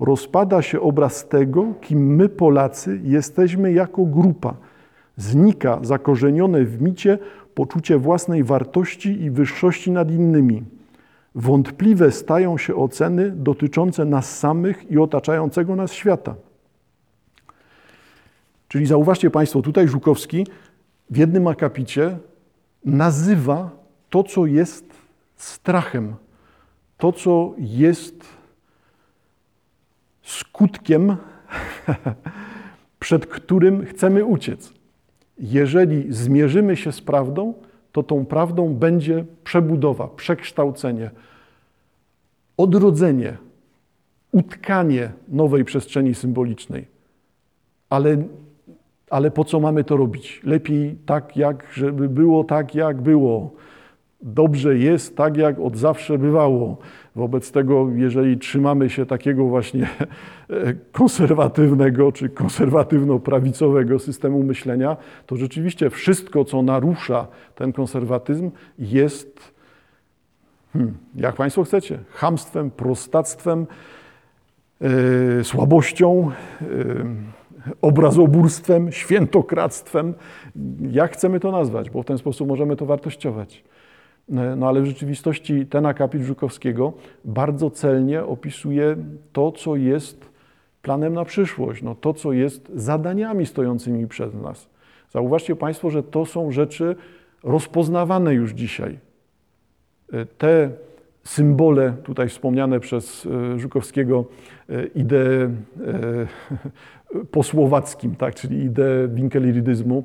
Rozpada 0.01 0.63
się 0.63 0.81
obraz 0.81 1.29
tego, 1.29 1.67
kim 1.81 2.17
my 2.17 2.29
Polacy 2.29 3.01
jesteśmy 3.03 3.73
jako 3.73 4.05
grupa. 4.05 4.55
Znika 5.17 5.79
zakorzenione 5.83 6.65
w 6.65 6.83
micie 6.83 7.19
poczucie 7.55 7.99
własnej 7.99 8.45
wartości 8.45 9.23
i 9.23 9.31
wyższości 9.31 9.91
nad 9.91 10.11
innymi. 10.11 10.65
Wątpliwe 11.35 12.13
stają 12.13 12.59
się 12.59 12.75
oceny 12.75 13.31
dotyczące 13.31 14.05
nas 14.05 14.39
samych 14.39 14.91
i 14.91 14.99
otaczającego 14.99 15.77
nas 15.77 15.93
świata. 15.93 16.35
Czyli 18.69 18.87
zauważcie 18.87 19.31
Państwo, 19.31 19.63
tutaj 19.63 19.89
Żukowski 19.89 20.47
w 21.11 21.17
jednym 21.17 21.47
akapicie 21.47 22.19
nazywa 22.85 23.71
to, 24.11 24.23
co 24.23 24.47
jest 24.47 24.85
strachem, 25.37 26.15
to, 26.99 27.13
co 27.13 27.55
jest 27.59 28.25
skutkiem, 30.23 31.17
przed 32.99 33.27
którym 33.27 33.87
chcemy 33.87 34.25
uciec. 34.25 34.73
Jeżeli 35.39 36.13
zmierzymy 36.13 36.77
się 36.77 36.93
z 36.93 37.01
prawdą, 37.01 37.55
to 37.93 38.03
tą 38.03 38.27
prawdą 38.27 38.75
będzie 38.75 39.25
przebudowa, 39.45 40.09
przekształcenie, 40.09 41.11
odrodzenie, 42.57 43.37
utkanie 44.33 45.13
nowej 45.29 45.65
przestrzeni 45.65 46.15
symbolicznej. 46.15 46.87
Ale, 47.91 48.17
ale 49.11 49.31
po 49.31 49.45
co 49.45 49.61
mamy 49.61 49.85
to 49.85 49.97
robić? 49.97 50.41
Lepiej 50.45 50.97
tak, 51.07 51.37
jak 51.37 51.67
żeby 51.73 52.09
było 52.09 52.45
tak, 52.45 52.75
jak 52.75 53.03
było 53.03 53.51
dobrze 54.23 54.79
jest 54.79 55.17
tak, 55.17 55.37
jak 55.37 55.59
od 55.59 55.77
zawsze 55.77 56.19
bywało. 56.19 56.77
Wobec 57.17 57.53
tego, 57.53 57.89
jeżeli 57.95 58.39
trzymamy 58.39 58.91
się 58.91 59.07
takiego 59.07 59.45
właśnie 59.45 59.89
konserwatywnego 60.93 62.13
czy 62.13 62.29
konserwatywno-prawicowego 62.29 63.99
systemu 63.99 64.43
myślenia, 64.43 64.97
to 65.27 65.37
rzeczywiście 65.37 65.91
wszystko, 65.91 66.45
co 66.45 66.63
narusza 66.63 67.27
ten 67.55 67.73
konserwatyzm, 67.73 68.51
jest, 68.79 69.53
hmm, 70.73 70.95
jak 71.15 71.37
Państwo 71.37 71.65
chcecie, 71.65 71.99
hamstwem, 72.11 72.71
prostactwem, 72.71 73.67
yy, 74.81 75.45
słabością, 75.45 76.31
yy, 76.61 77.07
obrazobórstwem, 77.83 78.93
świętokradztwem. 78.93 80.15
Jak 80.91 81.13
chcemy 81.13 81.41
to 81.41 81.53
nazwać, 81.53 81.91
bo 81.91 82.03
w 82.03 82.07
ten 82.07 82.19
sposób 82.19 82.49
możemy 82.49 82.77
to 82.77 82.87
wartościować. 82.87 83.65
No 84.29 84.69
ale 84.69 84.81
w 84.81 84.87
rzeczywistości 84.87 85.67
ten 85.67 85.87
akapit 85.87 86.23
Żukowskiego 86.23 86.93
bardzo 87.25 87.71
celnie 87.71 88.25
opisuje 88.25 88.97
to, 89.33 89.53
co 89.53 89.77
jest 89.77 90.31
planem 90.83 91.15
na 91.15 91.25
przyszłość, 91.25 91.83
no 91.83 91.95
to, 91.95 92.15
co 92.15 92.33
jest 92.33 92.71
zadaniami 92.75 93.47
stojącymi 93.47 94.07
przed 94.07 94.43
nas. 94.43 94.69
Zauważcie 95.11 95.57
Państwo, 95.57 95.91
że 95.91 96.03
to 96.03 96.27
są 96.27 96.53
rzeczy 96.53 96.97
rozpoznawane 97.43 98.35
już 98.35 98.53
dzisiaj. 98.53 98.99
E, 100.13 100.27
te 100.27 100.71
symbole, 101.25 101.93
tutaj 102.05 102.29
wspomniane 102.29 102.81
przez 102.81 103.27
e, 103.55 103.59
Żukowskiego, 103.59 104.25
e, 104.69 104.87
idee 104.87 105.49
po 107.33 107.43
słowackim, 107.43 108.17
tak, 108.17 108.35
czyli 108.35 108.65
ideę 108.65 109.09
winkelirydyzmu, 109.09 110.05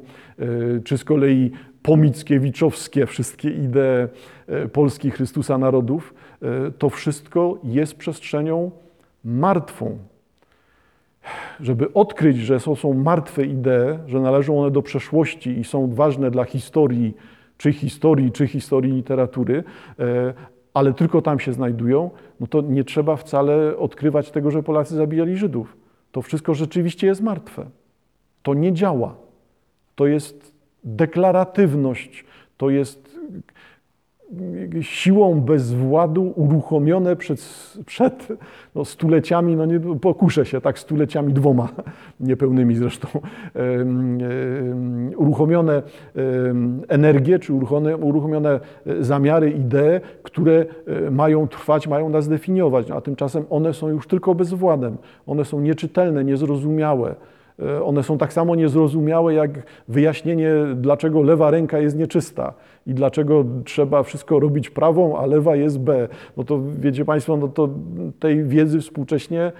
czy 0.84 0.98
z 0.98 1.04
kolei 1.04 1.52
pomickiewiczowskie, 1.84 3.06
wszystkie 3.06 3.50
idee 3.50 4.08
e, 4.48 4.68
Polski 4.68 5.12
Chrystusa 5.12 5.58
Narodów, 5.58 6.14
e, 6.42 6.72
to 6.72 6.90
wszystko 6.90 7.58
jest 7.64 7.96
przestrzenią 7.96 8.72
martwą. 9.26 9.98
Żeby 11.60 11.94
odkryć, 11.94 12.38
że 12.38 12.60
to 12.60 12.76
są 12.76 12.94
martwe 12.94 13.46
idee, 13.46 14.00
że 14.08 14.20
należą 14.20 14.60
one 14.62 14.72
do 14.72 14.82
przeszłości 14.82 15.60
i 15.60 15.64
są 15.64 15.94
ważne 15.94 16.32
dla 16.32 16.44
historii, 16.44 17.18
czy 17.58 17.74
historii, 17.74 18.32
czy 18.32 18.48
historii 18.48 18.94
literatury, 18.94 19.64
e, 20.00 20.34
ale 20.74 20.94
tylko 20.94 21.22
tam 21.22 21.40
się 21.40 21.54
znajdują, 21.54 22.10
no 22.40 22.48
to 22.48 22.62
nie 22.62 22.84
trzeba 22.84 23.16
wcale 23.16 23.78
odkrywać 23.78 24.32
tego, 24.32 24.52
że 24.52 24.64
Polacy 24.64 24.96
zabijali 24.96 25.38
Żydów. 25.38 25.78
To 26.12 26.22
wszystko 26.22 26.54
rzeczywiście 26.54 27.08
jest 27.08 27.22
martwe. 27.22 27.66
To 28.44 28.54
nie 28.54 28.74
działa. 28.74 29.16
To 29.96 30.08
jest 30.08 30.51
deklaratywność 30.84 32.26
to 32.58 32.70
jest 32.70 33.12
siłą 34.82 35.42
bezwładu 35.42 36.34
uruchomione 36.36 37.16
przed, 37.16 37.40
przed 37.86 38.28
no, 38.76 38.86
stuleciami, 38.86 39.56
no 39.56 39.66
nie 39.66 39.80
pokuszę 39.80 40.46
się, 40.46 40.62
tak, 40.62 40.80
stuleciami 40.80 41.34
dwoma, 41.34 41.70
niepełnymi 42.20 42.76
zresztą, 42.76 43.08
uruchomione 45.18 45.82
energie, 46.88 47.40
czy 47.40 47.54
uruchomione, 47.54 47.98
uruchomione 47.98 48.60
zamiary, 49.00 49.52
idee, 49.52 50.02
które 50.24 50.66
e, 51.08 51.12
mają 51.12 51.48
trwać, 51.48 51.88
mają 51.88 52.10
nas 52.10 52.28
definiować, 52.28 52.92
a 52.92 53.02
tymczasem 53.02 53.46
one 53.50 53.74
są 53.74 53.90
już 53.90 54.08
tylko 54.08 54.36
bezwładem, 54.36 54.98
one 55.28 55.46
są 55.46 55.62
nieczytelne, 55.62 56.24
niezrozumiałe. 56.24 57.16
E, 57.62 57.84
one 57.84 58.04
są 58.04 58.18
tak 58.18 58.34
samo 58.34 58.56
niezrozumiałe 58.56 59.34
jak 59.34 59.52
wyjaśnienie, 59.88 60.52
dlaczego 60.76 61.22
lewa 61.22 61.52
ręka 61.52 61.80
jest 61.80 61.98
nieczysta 61.98 62.54
i 62.88 62.94
dlaczego 62.94 63.46
trzeba 63.66 64.04
wszystko 64.04 64.40
robić 64.40 64.70
prawą, 64.70 65.18
a 65.18 65.26
lewa 65.26 65.56
jest 65.56 65.80
B. 65.80 66.08
No 66.38 66.44
to 66.44 66.60
wiecie 66.80 67.06
Państwo, 67.06 67.38
no 67.38 67.48
to 67.48 67.70
tej 68.20 68.44
wiedzy 68.44 68.80
współcześnie 68.80 69.42
e, 69.42 69.52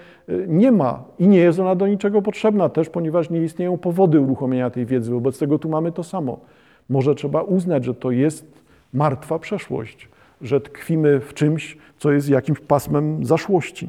nie 0.46 0.72
ma 0.72 1.04
i 1.18 1.28
nie 1.28 1.38
jest 1.38 1.58
ona 1.58 1.74
do 1.74 1.86
niczego 1.86 2.22
potrzebna 2.22 2.68
też, 2.68 2.88
ponieważ 2.88 3.30
nie 3.30 3.42
istnieją 3.42 3.78
powody 3.78 4.20
uruchomienia 4.20 4.70
tej 4.70 4.86
wiedzy. 4.86 5.12
Wobec 5.12 5.38
tego 5.38 5.58
tu 5.58 5.68
mamy 5.68 5.92
to 5.92 6.02
samo. 6.02 6.40
Może 6.88 7.14
trzeba 7.14 7.42
uznać, 7.42 7.84
że 7.84 7.94
to 7.94 8.10
jest 8.10 8.62
martwa 8.92 9.38
przeszłość, 9.38 10.08
że 10.40 10.60
tkwimy 10.60 11.20
w 11.20 11.34
czymś, 11.34 11.78
co 11.98 12.12
jest 12.12 12.28
jakimś 12.28 12.60
pasmem 12.60 13.24
zaszłości. 13.24 13.88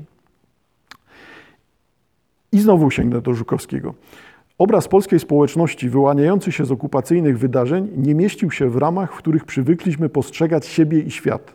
I 2.54 2.60
znowu 2.60 2.92
sięgnę 2.92 3.22
do 3.22 3.34
Żukowskiego. 3.34 3.94
Obraz 4.58 4.88
polskiej 4.88 5.20
społeczności 5.20 5.90
wyłaniający 5.90 6.52
się 6.52 6.66
z 6.66 6.72
okupacyjnych 6.72 7.40
wydarzeń 7.40 7.90
nie 7.98 8.16
mieścił 8.16 8.52
się 8.52 8.70
w 8.70 8.76
ramach, 8.76 9.14
w 9.14 9.18
których 9.18 9.46
przywykliśmy 9.46 10.10
postrzegać 10.10 10.66
siebie 10.66 11.00
i 11.00 11.12
świat. 11.12 11.54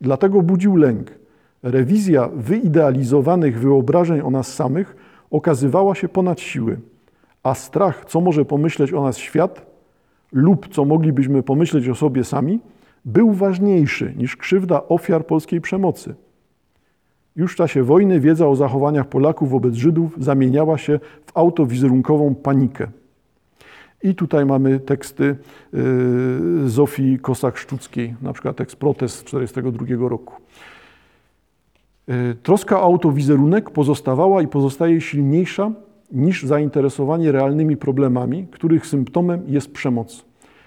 Dlatego 0.00 0.42
budził 0.42 0.76
lęk. 0.76 1.10
Rewizja 1.62 2.28
wyidealizowanych 2.36 3.58
wyobrażeń 3.60 4.20
o 4.20 4.30
nas 4.30 4.54
samych 4.54 4.96
okazywała 5.30 5.94
się 5.94 6.08
ponad 6.08 6.40
siły, 6.40 6.80
a 7.42 7.54
strach, 7.54 8.04
co 8.04 8.20
może 8.20 8.44
pomyśleć 8.44 8.92
o 8.92 9.02
nas 9.02 9.18
świat, 9.18 9.66
lub 10.32 10.68
co 10.68 10.84
moglibyśmy 10.84 11.42
pomyśleć 11.42 11.88
o 11.88 11.94
sobie 11.94 12.24
sami, 12.24 12.60
był 13.04 13.32
ważniejszy 13.32 14.14
niż 14.16 14.36
krzywda 14.36 14.88
ofiar 14.88 15.26
polskiej 15.26 15.60
przemocy. 15.60 16.14
Już 17.38 17.52
w 17.52 17.56
czasie 17.56 17.82
wojny 17.82 18.20
wiedza 18.20 18.48
o 18.48 18.56
zachowaniach 18.56 19.08
Polaków 19.08 19.50
wobec 19.50 19.74
Żydów 19.74 20.16
zamieniała 20.20 20.78
się 20.78 21.00
w 21.26 21.36
autowizerunkową 21.36 22.34
panikę. 22.34 22.86
I 24.02 24.14
tutaj 24.14 24.46
mamy 24.46 24.80
teksty 24.80 25.36
y, 26.64 26.68
Zofii 26.68 27.18
Kosak-Szczuckiej, 27.18 28.14
na 28.22 28.32
przykład 28.32 28.56
tekst 28.56 28.76
protest 28.76 29.14
z 29.14 29.24
1942 29.24 30.08
roku. 30.08 30.34
E, 32.08 32.34
troska 32.34 32.80
o 32.80 32.82
autowizerunek 32.82 33.70
pozostawała 33.70 34.42
i 34.42 34.48
pozostaje 34.48 35.00
silniejsza 35.00 35.72
niż 36.12 36.42
zainteresowanie 36.42 37.32
realnymi 37.32 37.76
problemami, 37.76 38.46
których 38.50 38.86
symptomem 38.86 39.42
jest 39.46 39.72
przemoc. 39.72 40.24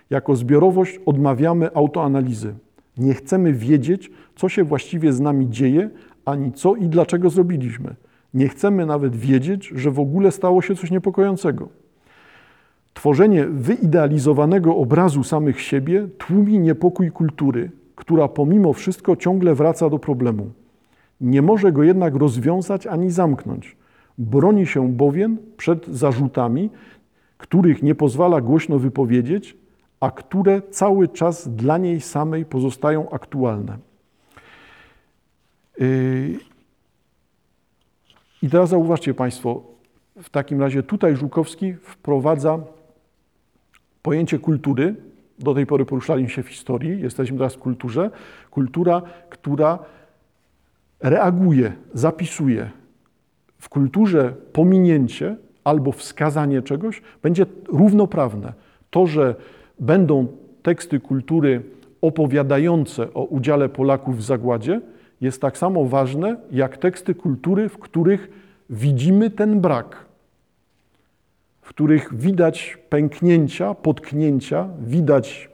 Jako 0.10 0.36
zbiorowość 0.36 1.00
odmawiamy 1.06 1.74
autoanalizy. 1.74 2.54
Nie 2.98 3.14
chcemy 3.14 3.54
wiedzieć, 3.54 4.12
co 4.36 4.50
się 4.50 4.64
właściwie 4.64 5.14
z 5.14 5.20
nami 5.20 5.50
dzieje, 5.50 5.90
ani 6.26 6.52
co 6.52 6.76
i 6.76 6.88
dlaczego 6.88 7.30
zrobiliśmy. 7.30 7.96
Nie 8.34 8.50
chcemy 8.50 8.86
nawet 8.86 9.16
wiedzieć, 9.16 9.68
że 9.76 9.92
w 9.92 10.00
ogóle 10.00 10.32
stało 10.32 10.62
się 10.62 10.76
coś 10.76 10.92
niepokojącego. 10.92 11.70
Tworzenie 12.94 13.46
wyidealizowanego 13.46 14.76
obrazu 14.76 15.24
samych 15.24 15.62
siebie 15.62 16.08
tłumi 16.18 16.60
niepokój 16.60 17.12
kultury, 17.12 17.72
która 17.96 18.28
pomimo 18.28 18.74
wszystko 18.74 19.16
ciągle 19.16 19.56
wraca 19.56 19.90
do 19.90 20.00
problemu. 20.00 20.52
Nie 21.22 21.42
może 21.42 21.72
go 21.72 21.84
jednak 21.84 22.16
rozwiązać 22.16 22.88
ani 22.88 23.12
zamknąć. 23.12 23.78
Broni 24.18 24.66
się 24.68 24.92
bowiem 24.92 25.38
przed 25.58 25.88
zarzutami, 25.88 26.70
których 27.38 27.84
nie 27.84 27.96
pozwala 27.96 28.42
głośno 28.42 28.80
wypowiedzieć, 28.80 29.58
a 30.00 30.12
które 30.12 30.62
cały 30.62 31.08
czas 31.08 31.56
dla 31.56 31.78
niej 31.78 32.02
samej 32.02 32.46
pozostają 32.46 33.10
aktualne. 33.10 33.78
Yy, 35.78 36.40
I 38.42 38.50
teraz 38.50 38.70
zauważcie 38.70 39.14
Państwo, 39.14 39.64
w 40.22 40.30
takim 40.30 40.62
razie 40.62 40.84
tutaj 40.84 41.16
Żukowski 41.16 41.74
wprowadza 41.74 42.60
pojęcie 44.02 44.40
kultury. 44.40 44.96
Do 45.40 45.54
tej 45.54 45.66
pory 45.66 45.86
poruszaliśmy 45.86 46.30
się 46.30 46.44
w 46.44 46.48
historii, 46.48 47.02
jesteśmy 47.02 47.38
teraz 47.38 47.56
w 47.56 47.60
kulturze. 47.60 48.12
Kultura, 48.52 49.02
która 49.30 49.80
reaguje, 51.00 51.74
zapisuje. 51.94 52.70
W 53.60 53.70
kulturze 53.70 54.34
pominięcie 54.54 55.36
albo 55.64 55.92
wskazanie 55.92 56.62
czegoś 56.62 57.02
będzie 57.22 57.46
równoprawne. 57.68 58.54
To, 58.90 59.08
że 59.08 59.36
będą 59.80 60.28
teksty 60.64 61.00
kultury 61.00 61.64
opowiadające 62.02 63.14
o 63.14 63.24
udziale 63.24 63.70
Polaków 63.70 64.18
w 64.18 64.22
zagładzie, 64.22 64.82
jest 65.22 65.42
tak 65.42 65.58
samo 65.58 65.86
ważne 65.86 66.36
jak 66.52 66.78
teksty 66.78 67.16
kultury, 67.16 67.70
w 67.70 67.78
których 67.78 68.30
widzimy 68.70 69.30
ten 69.30 69.62
brak, 69.62 70.06
w 71.62 71.70
których 71.70 72.16
widać 72.16 72.78
pęknięcia, 72.90 73.74
potknięcia, 73.74 74.70
widać 74.80 75.50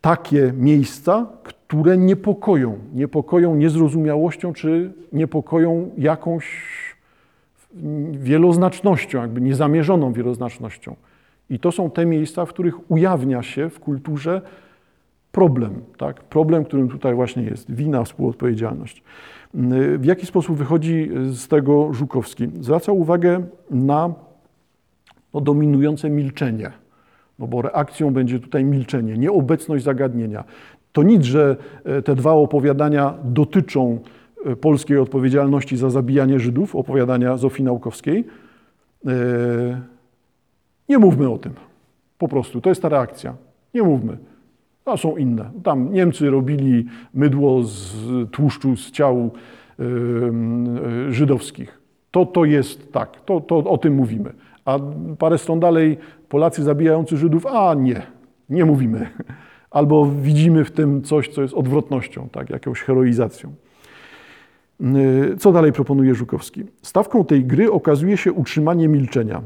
takie 0.00 0.52
miejsca, 0.56 1.26
które 1.42 1.98
niepokoją. 1.98 2.78
Niepokoją 2.94 3.56
niezrozumiałością, 3.56 4.52
czy 4.52 4.92
niepokoją 5.12 5.90
jakąś 5.98 6.44
wieloznacznością, 8.12 9.20
jakby 9.20 9.40
niezamierzoną 9.40 10.12
wieloznacznością. 10.12 10.96
I 11.50 11.58
to 11.58 11.72
są 11.72 11.90
te 11.90 12.06
miejsca, 12.06 12.46
w 12.46 12.48
których 12.48 12.90
ujawnia 12.90 13.42
się 13.42 13.70
w 13.70 13.80
kulturze 13.80 14.42
problem, 15.32 15.80
tak? 15.96 16.24
problem, 16.24 16.64
którym 16.64 16.88
tutaj 16.88 17.14
właśnie 17.14 17.42
jest, 17.42 17.72
wina, 17.72 18.04
współodpowiedzialność. 18.04 19.02
W 19.98 20.04
jaki 20.04 20.26
sposób 20.26 20.56
wychodzi 20.56 21.10
z 21.30 21.48
tego 21.48 21.92
Żukowski? 21.94 22.48
Zwraca 22.60 22.92
uwagę 22.92 23.46
na 23.70 24.14
no, 25.34 25.40
dominujące 25.40 26.10
milczenie, 26.10 26.70
no 27.38 27.46
bo 27.46 27.62
reakcją 27.62 28.12
będzie 28.12 28.40
tutaj 28.40 28.64
milczenie, 28.64 29.18
nieobecność 29.18 29.84
zagadnienia. 29.84 30.44
To 30.92 31.02
nic, 31.02 31.22
że 31.22 31.56
e, 31.84 32.02
te 32.02 32.14
dwa 32.14 32.32
opowiadania 32.32 33.14
dotyczą 33.24 33.98
polskiej 34.60 34.98
odpowiedzialności 34.98 35.76
za 35.76 35.90
zabijanie 35.90 36.40
Żydów, 36.40 36.76
opowiadania 36.76 37.36
Zofii 37.36 37.62
Naukowskiej. 37.62 38.24
Nie 40.88 40.98
mówmy 40.98 41.30
o 41.30 41.38
tym. 41.38 41.52
Po 42.18 42.28
prostu. 42.28 42.60
To 42.60 42.68
jest 42.68 42.82
ta 42.82 42.88
reakcja. 42.88 43.34
Nie 43.74 43.82
mówmy. 43.82 44.18
A 44.88 44.96
są 44.96 45.16
inne. 45.16 45.50
Tam 45.62 45.92
Niemcy 45.92 46.30
robili 46.30 46.84
mydło 47.14 47.62
z 47.62 47.94
tłuszczu 48.30 48.76
z 48.76 48.90
ciał 48.90 49.30
żydowskich. 51.10 51.80
To, 52.10 52.26
to 52.26 52.44
jest 52.44 52.92
tak. 52.92 53.20
To, 53.24 53.40
to 53.40 53.56
o 53.56 53.78
tym 53.78 53.94
mówimy. 53.94 54.32
A 54.64 54.78
parę 55.18 55.38
stron 55.38 55.60
dalej 55.60 55.98
Polacy 56.28 56.62
zabijający 56.62 57.16
Żydów, 57.16 57.46
a 57.46 57.74
nie, 57.74 58.02
nie 58.48 58.64
mówimy. 58.64 59.06
Albo 59.70 60.06
widzimy 60.06 60.64
w 60.64 60.70
tym 60.70 61.02
coś, 61.02 61.28
co 61.28 61.42
jest 61.42 61.54
odwrotnością, 61.54 62.28
tak, 62.32 62.50
jakąś 62.50 62.80
heroizacją. 62.80 63.52
Y, 64.80 65.36
co 65.36 65.52
dalej 65.52 65.72
proponuje 65.72 66.14
Żukowski? 66.14 66.64
Stawką 66.82 67.24
tej 67.24 67.44
gry 67.44 67.72
okazuje 67.72 68.16
się 68.16 68.32
utrzymanie 68.32 68.88
milczenia. 68.88 69.42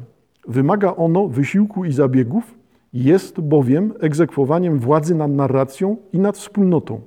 Wymaga 0.49 0.95
ono 0.97 1.29
wysiłku 1.29 1.85
i 1.85 1.93
zabiegów, 1.93 2.55
jest 2.93 3.41
bowiem 3.41 3.93
egzekwowaniem 4.01 4.79
władzy 4.79 5.15
nad 5.15 5.31
narracją 5.31 5.97
i 6.13 6.19
nad 6.19 6.39
wspólnotą. 6.39 7.01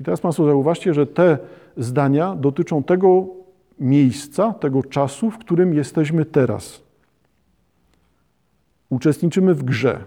I 0.00 0.04
teraz 0.04 0.20
Państwo 0.20 0.44
zauważcie, 0.44 0.94
że 0.94 1.06
te 1.06 1.38
zdania 1.76 2.36
dotyczą 2.36 2.82
tego 2.82 3.26
miejsca, 3.80 4.52
tego 4.52 4.82
czasu, 4.82 5.30
w 5.30 5.38
którym 5.38 5.74
jesteśmy 5.74 6.24
teraz. 6.24 6.82
Uczestniczymy 8.90 9.54
w 9.54 9.62
grze. 9.62 10.04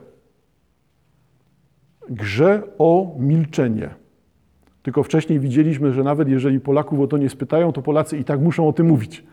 Grze 2.10 2.64
o 2.78 3.16
milczenie. 3.20 3.90
Tylko 4.84 5.04
wcześniej 5.04 5.40
widzieliśmy, 5.40 5.94
że 5.94 6.04
nawet 6.04 6.30
jeżeli 6.30 6.60
Polaków 6.60 7.00
o 7.00 7.08
to 7.08 7.18
nie 7.18 7.30
spytają, 7.30 7.74
to 7.74 7.82
Polacy 7.82 8.18
i 8.18 8.24
tak 8.24 8.42
muszą 8.42 8.68
o 8.68 8.74
tym 8.74 8.88
mówić. 8.88 9.24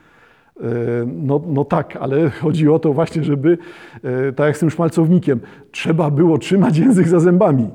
E, 0.60 1.06
no, 1.06 1.42
no 1.46 1.64
tak, 1.64 1.96
ale 1.96 2.30
chodzi 2.42 2.68
o 2.68 2.78
to 2.78 2.92
właśnie, 2.92 3.24
żeby, 3.24 3.58
e, 4.02 4.32
tak 4.32 4.46
jak 4.46 4.56
z 4.56 4.60
tym 4.60 4.70
szmalcownikiem, 4.70 5.40
trzeba 5.70 6.10
było 6.10 6.38
trzymać 6.38 6.78
język 6.84 7.08
za 7.08 7.20
zębami. 7.20 7.68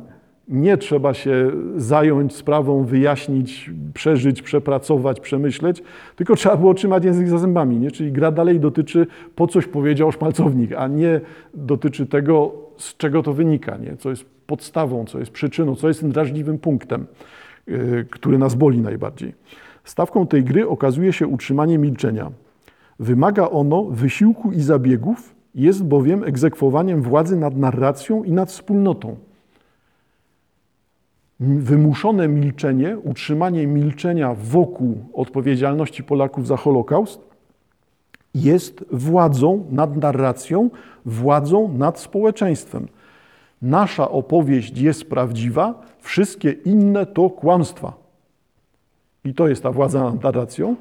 Nie 0.47 0.77
trzeba 0.77 1.13
się 1.13 1.51
zająć 1.75 2.35
sprawą, 2.35 2.85
wyjaśnić, 2.85 3.71
przeżyć, 3.93 4.41
przepracować, 4.41 5.19
przemyśleć, 5.19 5.83
tylko 6.15 6.35
trzeba 6.35 6.57
było 6.57 6.73
trzymać 6.73 7.05
język 7.05 7.29
za 7.29 7.37
zębami. 7.37 7.77
Nie? 7.77 7.91
Czyli 7.91 8.11
gra 8.11 8.31
dalej 8.31 8.59
dotyczy, 8.59 9.07
po 9.35 9.47
coś 9.47 9.67
powiedział 9.67 10.11
szmalcownik, 10.11 10.73
a 10.73 10.87
nie 10.87 11.21
dotyczy 11.53 12.05
tego, 12.05 12.51
z 12.77 12.97
czego 12.97 13.23
to 13.23 13.33
wynika, 13.33 13.77
nie? 13.77 13.97
co 13.97 14.09
jest 14.09 14.25
podstawą, 14.47 15.05
co 15.05 15.19
jest 15.19 15.31
przyczyną, 15.31 15.75
co 15.75 15.87
jest 15.87 15.99
tym 15.99 16.11
drażliwym 16.11 16.57
punktem, 16.59 17.05
yy, 17.67 18.05
który 18.09 18.37
nas 18.37 18.55
boli 18.55 18.81
najbardziej. 18.81 19.33
Stawką 19.83 20.27
tej 20.27 20.43
gry 20.43 20.67
okazuje 20.67 21.13
się 21.13 21.27
utrzymanie 21.27 21.77
milczenia. 21.77 22.31
Wymaga 22.99 23.49
ono 23.49 23.83
wysiłku 23.83 24.51
i 24.51 24.61
zabiegów, 24.61 25.35
jest 25.55 25.83
bowiem 25.83 26.23
egzekwowaniem 26.23 27.01
władzy 27.01 27.37
nad 27.37 27.57
narracją 27.57 28.23
i 28.23 28.31
nad 28.31 28.51
wspólnotą 28.51 29.15
wymuszone 31.39 32.27
milczenie, 32.27 32.97
utrzymanie 32.97 33.67
milczenia 33.67 34.33
wokół 34.33 34.97
odpowiedzialności 35.13 36.03
Polaków 36.03 36.47
za 36.47 36.57
Holokaust 36.57 37.19
jest 38.35 38.85
władzą 38.91 39.65
nad 39.71 39.97
narracją, 39.97 40.69
władzą 41.05 41.73
nad 41.77 41.99
społeczeństwem. 41.99 42.87
Nasza 43.61 44.09
opowieść 44.09 44.77
jest 44.77 45.09
prawdziwa, 45.09 45.81
wszystkie 45.99 46.51
inne 46.51 47.05
to 47.05 47.29
kłamstwa. 47.29 47.93
I 49.25 49.33
to 49.33 49.47
jest 49.47 49.63
ta 49.63 49.71
władza 49.71 50.03
nad 50.03 50.23
narracją. 50.23 50.75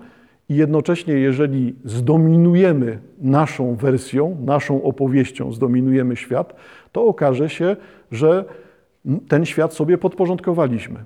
I 0.53 0.55
jednocześnie, 0.55 1.15
jeżeli 1.15 1.75
zdominujemy 1.85 2.99
naszą 3.19 3.75
wersją, 3.75 4.37
naszą 4.45 4.83
opowieścią, 4.83 5.53
zdominujemy 5.53 6.17
świat, 6.17 6.55
to 6.93 7.05
okaże 7.05 7.49
się, 7.49 7.77
że 8.11 8.45
ten 9.29 9.45
świat 9.45 9.75
sobie 9.75 9.99
podporządkowaliśmy, 9.99 11.05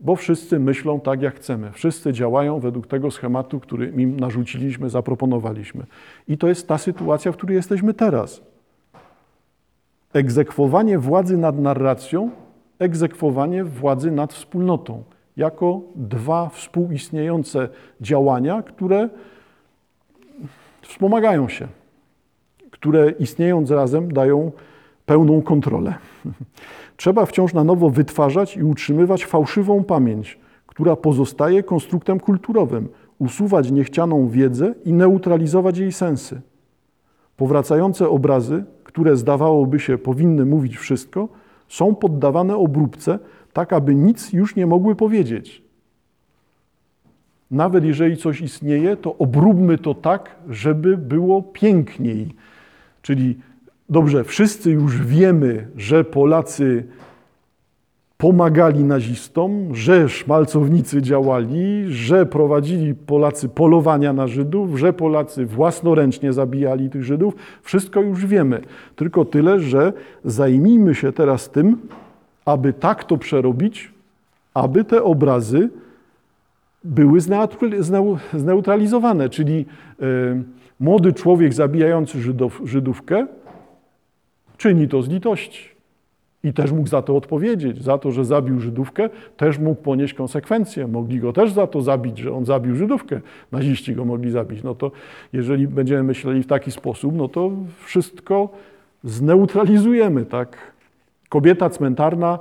bo 0.00 0.16
wszyscy 0.16 0.58
myślą 0.58 1.00
tak, 1.00 1.22
jak 1.22 1.34
chcemy. 1.36 1.70
Wszyscy 1.72 2.12
działają 2.12 2.60
według 2.60 2.86
tego 2.86 3.10
schematu, 3.10 3.60
który 3.60 3.92
im 3.96 4.20
narzuciliśmy, 4.20 4.90
zaproponowaliśmy. 4.90 5.86
I 6.28 6.38
to 6.38 6.48
jest 6.48 6.68
ta 6.68 6.78
sytuacja, 6.78 7.32
w 7.32 7.36
której 7.36 7.56
jesteśmy 7.56 7.94
teraz. 7.94 8.42
Egzekwowanie 10.12 10.98
władzy 10.98 11.36
nad 11.36 11.58
narracją, 11.58 12.30
egzekwowanie 12.78 13.64
władzy 13.64 14.10
nad 14.10 14.32
wspólnotą, 14.32 15.02
jako 15.36 15.80
dwa 15.94 16.48
współistniejące 16.48 17.68
działania, 18.00 18.62
które 18.62 19.08
wspomagają 20.82 21.48
się, 21.48 21.68
które 22.70 23.10
istniejąc 23.10 23.70
razem 23.70 24.12
dają 24.12 24.52
pełną 25.06 25.42
kontrolę. 25.42 25.94
Trzeba 26.96 27.26
wciąż 27.26 27.54
na 27.54 27.64
nowo 27.64 27.90
wytwarzać 27.90 28.56
i 28.56 28.62
utrzymywać 28.62 29.24
fałszywą 29.24 29.84
pamięć, 29.84 30.38
która 30.66 30.96
pozostaje 30.96 31.62
konstruktem 31.62 32.20
kulturowym, 32.20 32.88
usuwać 33.18 33.70
niechcianą 33.70 34.28
wiedzę 34.28 34.74
i 34.84 34.92
neutralizować 34.92 35.78
jej 35.78 35.92
sensy. 35.92 36.40
Powracające 37.36 38.08
obrazy, 38.08 38.64
które 38.84 39.16
zdawałoby 39.16 39.80
się 39.80 39.98
powinny 39.98 40.44
mówić 40.46 40.76
wszystko, 40.76 41.28
są 41.68 41.94
poddawane 41.94 42.56
obróbce, 42.56 43.18
tak 43.52 43.72
aby 43.72 43.94
nic 43.94 44.32
już 44.32 44.56
nie 44.56 44.66
mogły 44.66 44.96
powiedzieć. 44.96 45.62
nawet 47.50 47.84
jeżeli 47.84 48.16
coś 48.16 48.40
istnieje, 48.40 48.96
to 48.96 49.16
obróbmy 49.18 49.78
to 49.78 49.94
tak, 49.94 50.36
żeby 50.48 50.96
było 50.96 51.42
piękniej. 51.42 52.34
Czyli 53.02 53.38
dobrze, 53.88 54.24
wszyscy 54.24 54.70
już 54.70 55.02
wiemy, 55.02 55.68
że 55.76 56.04
Polacy 56.04 56.84
pomagali 58.22 58.84
nazistom, 58.84 59.74
że 59.74 60.08
szmalcownicy 60.08 61.02
działali, 61.02 61.84
że 61.88 62.26
prowadzili 62.26 62.94
Polacy 62.94 63.48
polowania 63.48 64.12
na 64.12 64.26
Żydów, 64.26 64.78
że 64.78 64.92
Polacy 64.92 65.46
własnoręcznie 65.46 66.32
zabijali 66.32 66.90
tych 66.90 67.04
Żydów. 67.04 67.34
Wszystko 67.62 68.00
już 68.00 68.26
wiemy. 68.26 68.60
Tylko 68.96 69.24
tyle, 69.24 69.60
że 69.60 69.92
zajmijmy 70.24 70.94
się 70.94 71.12
teraz 71.12 71.50
tym, 71.50 71.76
aby 72.44 72.72
tak 72.72 73.04
to 73.04 73.16
przerobić, 73.16 73.92
aby 74.54 74.84
te 74.84 75.02
obrazy 75.02 75.70
były 76.84 77.20
zneutralizowane. 78.32 79.28
Czyli 79.28 79.66
e, 80.00 80.04
młody 80.80 81.12
człowiek 81.12 81.52
zabijający 81.54 82.20
Żydów, 82.20 82.62
Żydówkę 82.64 83.26
czyni 84.56 84.88
to 84.88 85.02
z 85.02 85.08
litości. 85.08 85.72
I 86.44 86.52
też 86.52 86.72
mógł 86.72 86.88
za 86.88 87.02
to 87.02 87.16
odpowiedzieć. 87.16 87.82
Za 87.82 87.98
to, 87.98 88.12
że 88.12 88.24
zabił 88.24 88.60
Żydówkę, 88.60 89.10
też 89.36 89.58
mógł 89.58 89.82
ponieść 89.82 90.14
konsekwencje. 90.14 90.88
Mogli 90.88 91.20
go 91.20 91.32
też 91.32 91.52
za 91.52 91.66
to 91.66 91.82
zabić, 91.82 92.18
że 92.18 92.32
on 92.32 92.44
zabił 92.44 92.76
Żydówkę. 92.76 93.20
Naziści 93.52 93.94
go 93.94 94.04
mogli 94.04 94.30
zabić. 94.30 94.62
No 94.62 94.74
to 94.74 94.90
jeżeli 95.32 95.68
będziemy 95.68 96.02
myśleli 96.02 96.42
w 96.42 96.46
taki 96.46 96.70
sposób, 96.70 97.14
no 97.16 97.28
to 97.28 97.50
wszystko 97.84 98.48
zneutralizujemy, 99.04 100.24
tak? 100.24 100.72
Kobieta 101.32 101.70
cmentarna, 101.70 102.38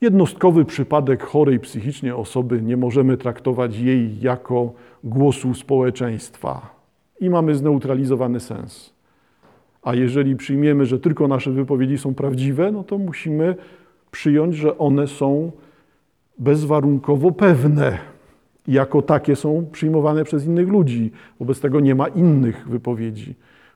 jednostkowy 0.00 0.64
przypadek 0.64 1.22
chorej 1.22 1.60
psychicznie 1.60 2.16
osoby, 2.16 2.62
nie 2.62 2.76
możemy 2.76 3.16
traktować 3.16 3.78
jej 3.78 4.20
jako 4.20 4.72
głosu 5.04 5.54
społeczeństwa. 5.54 6.74
I 7.20 7.30
mamy 7.30 7.54
zneutralizowany 7.54 8.40
sens. 8.40 8.92
A 9.82 9.94
jeżeli 9.94 10.36
przyjmiemy, 10.36 10.86
że 10.86 10.98
tylko 10.98 11.28
nasze 11.28 11.50
wypowiedzi 11.50 11.98
są 11.98 12.14
prawdziwe, 12.14 12.72
no 12.72 12.84
to 12.84 12.98
musimy 12.98 13.56
przyjąć, 14.10 14.54
że 14.56 14.78
one 14.78 15.06
są 15.06 15.52
bezwarunkowo 16.38 17.30
pewne. 17.30 17.98
Jako 18.68 19.02
takie 19.02 19.36
są 19.36 19.66
przyjmowane 19.72 20.24
przez 20.24 20.46
innych 20.46 20.68
ludzi. 20.68 21.10
Wobec 21.40 21.60
tego 21.60 21.80
nie 21.80 21.94
ma 21.94 22.08
innych 22.08 22.68
wypowiedzi. 22.68 23.34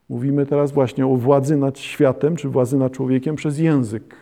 Mówimy 0.09 0.47
teraz 0.47 0.73
właśnie 0.73 1.07
o 1.07 1.17
władzy 1.17 1.57
nad 1.57 1.79
światem, 1.79 2.37
czy 2.37 2.49
władzy 2.49 2.77
nad 2.77 2.93
człowiekiem 2.93 3.37
przez 3.37 3.59
język. 3.59 4.15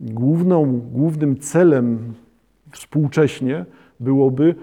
Główną, 0.00 0.80
głównym 0.92 1.36
celem 1.36 2.14
współcześnie 2.70 3.64
byłoby 4.00 4.54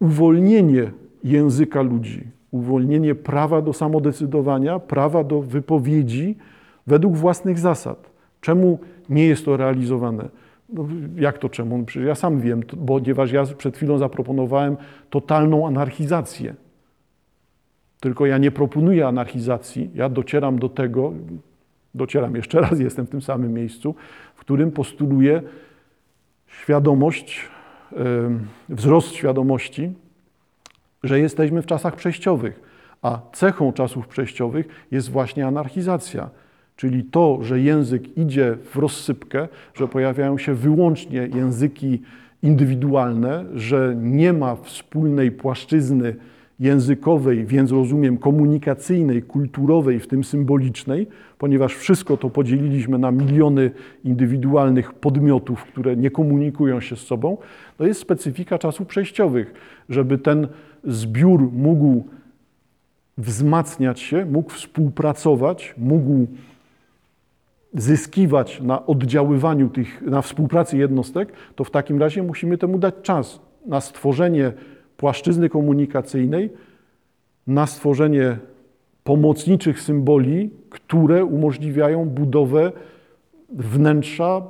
uwolnienie 0.00 0.90
języka 1.24 1.82
ludzi, 1.82 2.22
uwolnienie 2.50 3.14
prawa 3.14 3.62
do 3.62 3.72
samodecydowania, 3.72 4.78
prawa 4.78 5.24
do 5.24 5.42
wypowiedzi 5.42 6.36
według 6.86 7.16
własnych 7.16 7.58
zasad. 7.58 8.10
Czemu 8.40 8.78
nie 9.08 9.26
jest 9.26 9.44
to 9.44 9.56
realizowane? 9.56 10.28
No, 10.68 10.88
jak 11.16 11.38
to 11.38 11.48
czemu? 11.48 11.78
No, 11.78 11.84
przecież 11.84 12.08
ja 12.08 12.14
sam 12.14 12.40
wiem, 12.40 12.62
ponieważ 12.86 13.32
ja 13.32 13.44
przed 13.58 13.76
chwilą 13.76 13.98
zaproponowałem 13.98 14.76
totalną 15.10 15.66
anarchizację. 15.66 16.54
Tylko 18.04 18.26
ja 18.26 18.38
nie 18.38 18.50
proponuję 18.50 19.06
anarchizacji, 19.06 19.90
ja 19.94 20.08
docieram 20.08 20.58
do 20.58 20.68
tego, 20.68 21.12
docieram 21.94 22.36
jeszcze 22.40 22.60
raz, 22.60 22.80
jestem 22.80 23.06
w 23.06 23.10
tym 23.10 23.22
samym 23.22 23.54
miejscu, 23.54 23.94
w 24.34 24.40
którym 24.40 24.70
postuluję 24.70 25.42
świadomość, 26.46 27.48
wzrost 28.68 29.12
świadomości, 29.12 29.92
że 31.02 31.20
jesteśmy 31.20 31.62
w 31.62 31.66
czasach 31.66 31.96
przejściowych, 31.96 32.60
a 33.02 33.18
cechą 33.32 33.72
czasów 33.72 34.08
przejściowych 34.08 34.86
jest 34.90 35.10
właśnie 35.10 35.46
anarchizacja. 35.46 36.30
Czyli 36.76 37.04
to, 37.04 37.38
że 37.42 37.60
język 37.60 38.18
idzie 38.18 38.56
w 38.72 38.76
rozsypkę, 38.76 39.48
że 39.74 39.88
pojawiają 39.88 40.38
się 40.38 40.54
wyłącznie 40.54 41.28
języki 41.34 42.02
indywidualne, 42.42 43.44
że 43.54 43.94
nie 43.96 44.32
ma 44.32 44.56
wspólnej 44.56 45.30
płaszczyzny 45.30 46.16
językowej, 46.60 47.46
więc 47.46 47.70
rozumiem 47.70 48.18
komunikacyjnej, 48.18 49.22
kulturowej, 49.22 50.00
w 50.00 50.06
tym 50.06 50.24
symbolicznej, 50.24 51.06
ponieważ 51.38 51.74
wszystko 51.74 52.16
to 52.16 52.30
podzieliliśmy 52.30 52.98
na 52.98 53.10
miliony 53.10 53.70
indywidualnych 54.04 54.92
podmiotów, 54.92 55.64
które 55.64 55.96
nie 55.96 56.10
komunikują 56.10 56.80
się 56.80 56.96
z 56.96 57.00
sobą, 57.00 57.36
to 57.78 57.86
jest 57.86 58.00
specyfika 58.00 58.58
czasów 58.58 58.86
przejściowych, 58.86 59.54
żeby 59.88 60.18
ten 60.18 60.48
zbiór 60.84 61.52
mógł 61.52 62.04
wzmacniać 63.18 64.00
się, 64.00 64.24
mógł 64.24 64.50
współpracować, 64.50 65.74
mógł 65.78 66.26
zyskiwać 67.74 68.60
na 68.60 68.86
oddziaływaniu 68.86 69.68
tych, 69.68 70.02
na 70.02 70.22
współpracy 70.22 70.76
jednostek, 70.76 71.32
to 71.56 71.64
w 71.64 71.70
takim 71.70 72.00
razie 72.00 72.22
musimy 72.22 72.58
temu 72.58 72.78
dać 72.78 72.94
czas 73.02 73.40
na 73.66 73.80
stworzenie 73.80 74.52
płaszczyzny 74.96 75.48
komunikacyjnej, 75.48 76.50
na 77.46 77.66
stworzenie 77.66 78.38
pomocniczych 79.04 79.80
symboli, 79.80 80.50
które 80.70 81.24
umożliwiają 81.24 82.08
budowę 82.08 82.72
wnętrza 83.52 84.42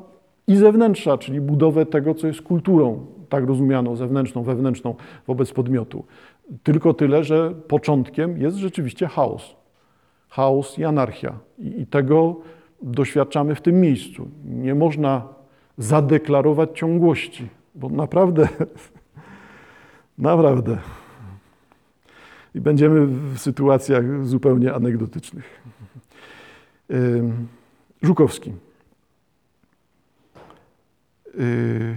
i 0.47 0.57
zewnętrza, 0.57 1.19
czyli 1.19 1.41
budowę 1.41 1.87
tego, 1.87 2.15
co 2.15 2.27
jest 2.27 2.43
kulturą, 2.43 3.07
tak 3.29 3.45
rozumianą, 3.45 3.97
zewnętrzną, 3.97 4.43
wewnętrzną 4.43 4.95
wobec 5.27 5.53
podmiotu. 5.53 6.05
Tylko 6.63 6.95
tyle, 6.95 7.25
że 7.25 7.51
początkiem 7.69 8.41
jest 8.41 8.57
rzeczywiście 8.57 9.07
chaos. 9.07 9.57
Chaos 10.29 10.79
i 10.79 10.85
anarchia. 10.85 11.39
I, 11.59 11.81
i 11.81 11.87
tego 11.87 12.37
doświadczamy 12.83 13.55
w 13.55 13.61
tym 13.61 13.81
miejscu. 13.81 14.29
Nie 14.45 14.75
można 14.75 15.29
zadeklarować 15.79 16.71
ciągłości, 16.75 17.49
bo 17.75 17.89
naprawdę, 17.89 18.49
naprawdę. 20.19 20.79
I 22.55 22.61
będziemy 22.61 23.07
w 23.07 23.39
sytuacjach 23.39 24.27
zupełnie 24.27 24.75
anegdotycznych. 24.75 25.63
Żukowski. 28.03 28.53
Y, 31.41 31.97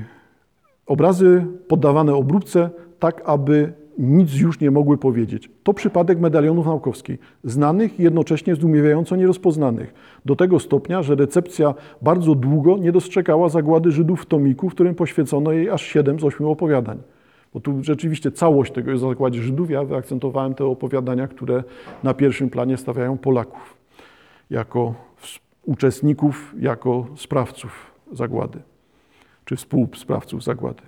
obrazy 0.85 1.45
poddawane 1.67 2.15
obróbce 2.15 2.69
tak, 2.99 3.21
aby 3.25 3.73
nic 3.97 4.35
już 4.35 4.59
nie 4.59 4.71
mogły 4.71 4.97
powiedzieć. 4.97 5.49
To 5.63 5.73
przypadek 5.73 6.19
medalionów 6.19 6.65
naukowskich, 6.65 7.19
znanych 7.43 7.99
i 7.99 8.03
jednocześnie 8.03 8.55
zdumiewająco 8.55 9.15
nierozpoznanych. 9.15 9.93
Do 10.25 10.35
tego 10.35 10.59
stopnia, 10.59 11.03
że 11.03 11.15
recepcja 11.15 11.73
bardzo 12.01 12.35
długo 12.35 12.77
nie 12.77 12.91
dostrzegała 12.91 13.49
zagłady 13.49 13.91
Żydów 13.91 14.21
w 14.21 14.25
tomiku, 14.25 14.69
w 14.69 14.73
którym 14.73 14.95
poświęcono 14.95 15.51
jej 15.51 15.69
aż 15.69 15.81
7 15.81 16.19
z 16.19 16.23
8 16.23 16.47
opowiadań. 16.47 16.97
Bo 17.53 17.59
tu 17.59 17.83
rzeczywiście 17.83 18.31
całość 18.31 18.71
tego 18.71 18.91
jest 18.91 19.03
o 19.03 19.09
zakładzie 19.09 19.41
Żydów. 19.41 19.69
Ja 19.69 19.83
wyakcentowałem 19.83 20.53
te 20.53 20.65
opowiadania, 20.65 21.27
które 21.27 21.63
na 22.03 22.13
pierwszym 22.13 22.49
planie 22.49 22.77
stawiają 22.77 23.17
Polaków 23.17 23.77
jako 24.49 24.93
uczestników, 25.63 26.55
jako 26.59 27.07
sprawców 27.15 27.91
zagłady, 28.11 28.59
czy 29.45 29.55
współsprawców 29.55 30.43
zagłady. 30.43 30.81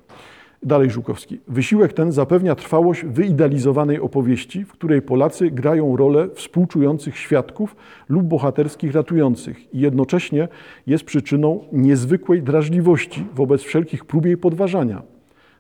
Dalej 0.64 0.90
Żukowski. 0.90 1.40
Wysiłek 1.48 1.94
ten 1.94 2.12
zapewnia 2.12 2.56
trwałość 2.56 3.06
wyidealizowanej 3.06 4.00
opowieści, 4.00 4.66
w 4.66 4.72
której 4.72 5.02
Polacy 5.02 5.52
grają 5.52 5.98
rolę 5.98 6.30
współczujących 6.34 7.18
świadków 7.18 7.76
lub 8.10 8.24
bohaterskich 8.24 8.94
ratujących 8.94 9.74
i 9.74 9.80
jednocześnie 9.80 10.48
jest 10.88 11.04
przyczyną 11.04 11.64
niezwykłej 11.72 12.44
drażliwości 12.44 13.26
wobec 13.36 13.62
wszelkich 13.62 14.06
prób 14.06 14.26
jej 14.26 14.38
podważania. 14.38 15.02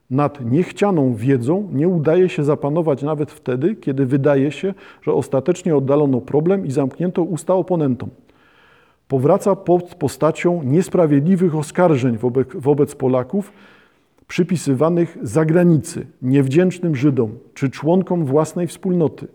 Nad 0.10 0.52
niechcianą 0.52 1.13
wiedzą 1.15 1.69
nie 1.72 1.88
udaje 1.88 2.30
się 2.30 2.43
zapanować 2.43 3.04
nawet 3.04 3.32
wtedy, 3.32 3.76
kiedy 3.76 4.06
wydaje 4.06 4.52
się, 4.52 4.74
że 5.02 5.13
ostatecznie 5.13 5.76
oddalono 5.76 6.22
problem 6.22 6.65
i 6.65 6.72
zamknięto 6.72 7.24
usta 7.24 7.54
oponentom. 7.54 8.10
Powraca 9.08 9.56
pod 9.56 9.95
postacią 9.95 10.63
niesprawiedliwych 10.63 11.56
oskarżeń 11.56 12.17
wobec, 12.17 12.48
wobec 12.56 12.95
Polaków, 12.95 13.54
przypisywanych 14.28 15.17
zagranicy, 15.22 16.08
niewdzięcznym 16.22 16.95
Żydom 16.95 17.38
czy 17.54 17.69
członkom 17.69 18.26
własnej 18.26 18.67
wspólnoty. 18.67 19.28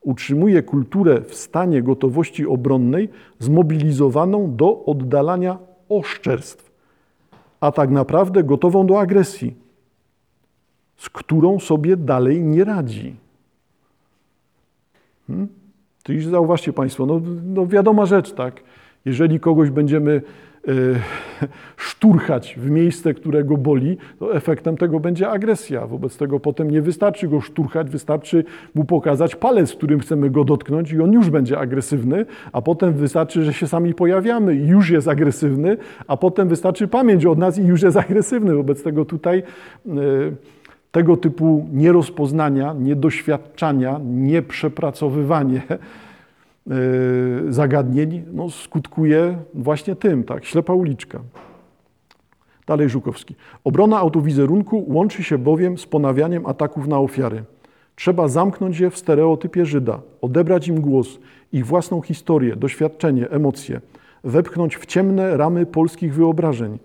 Utrzymuje 0.00 0.62
kulturę 0.62 1.20
w 1.20 1.34
stanie 1.34 1.82
gotowości 1.82 2.46
obronnej 2.46 3.08
zmobilizowaną 3.38 4.56
do 4.56 4.84
oddalania 4.84 5.58
oszczerstw, 5.88 6.72
a 7.60 7.72
tak 7.72 7.90
naprawdę 7.90 8.44
gotową 8.44 8.86
do 8.86 9.00
agresji, 9.00 9.61
z 10.96 11.10
którą 11.10 11.60
sobie 11.60 11.96
dalej 11.96 12.42
nie 12.42 12.64
radzi. 12.64 13.16
Hmm? 15.26 15.48
Już 16.08 16.26
zauważcie 16.26 16.72
Państwo, 16.72 17.06
no, 17.06 17.20
no 17.44 17.66
wiadoma 17.66 18.06
rzecz, 18.06 18.32
tak? 18.32 18.62
Jeżeli 19.04 19.40
kogoś 19.40 19.70
będziemy 19.70 20.22
szturchać 21.76 22.54
w 22.58 22.70
miejsce, 22.70 23.14
które 23.14 23.44
go 23.44 23.56
boli, 23.56 23.96
to 24.18 24.34
efektem 24.34 24.76
tego 24.76 25.00
będzie 25.00 25.30
agresja. 25.30 25.86
Wobec 25.86 26.16
tego 26.16 26.40
potem 26.40 26.70
nie 26.70 26.82
wystarczy 26.82 27.28
go 27.28 27.40
szturchać, 27.40 27.90
wystarczy 27.90 28.44
mu 28.74 28.84
pokazać 28.84 29.36
palec, 29.36 29.72
którym 29.72 30.00
chcemy 30.00 30.30
go 30.30 30.44
dotknąć 30.44 30.92
i 30.92 31.00
on 31.00 31.12
już 31.12 31.30
będzie 31.30 31.58
agresywny, 31.58 32.26
a 32.52 32.62
potem 32.62 32.92
wystarczy, 32.92 33.44
że 33.44 33.52
się 33.52 33.66
sami 33.66 33.94
pojawiamy 33.94 34.56
i 34.56 34.66
już 34.66 34.90
jest 34.90 35.08
agresywny, 35.08 35.76
a 36.06 36.16
potem 36.16 36.48
wystarczy 36.48 36.88
pamięć 36.88 37.26
od 37.26 37.38
nas 37.38 37.58
i 37.58 37.62
już 37.62 37.82
jest 37.82 37.96
agresywny. 38.06 38.54
Wobec 38.54 38.82
tego 38.82 39.04
tutaj 39.04 39.42
tego 40.92 41.16
typu 41.16 41.66
nierozpoznania, 41.72 42.74
niedoświadczania, 42.78 44.00
nieprzepracowywanie 44.04 45.62
zagadnień 47.48 48.24
no, 48.32 48.50
skutkuje 48.50 49.38
właśnie 49.54 49.96
tym, 49.96 50.24
tak, 50.24 50.44
ślepa 50.44 50.74
uliczka. 50.74 51.20
Dalej 52.66 52.88
Żukowski. 52.88 53.34
Obrona 53.64 53.98
autowizerunku 53.98 54.84
łączy 54.88 55.24
się 55.24 55.38
bowiem 55.38 55.78
z 55.78 55.86
ponawianiem 55.86 56.46
ataków 56.46 56.88
na 56.88 56.98
ofiary. 56.98 57.44
Trzeba 57.96 58.28
zamknąć 58.28 58.80
je 58.80 58.90
w 58.90 58.98
stereotypie 58.98 59.66
Żyda, 59.66 60.00
odebrać 60.20 60.68
im 60.68 60.80
głos, 60.80 61.18
ich 61.52 61.66
własną 61.66 62.00
historię, 62.00 62.56
doświadczenie, 62.56 63.30
emocje, 63.30 63.80
wepchnąć 64.24 64.76
w 64.76 64.86
ciemne 64.86 65.36
ramy 65.36 65.66
polskich 65.66 66.14
wyobrażeń. 66.14 66.78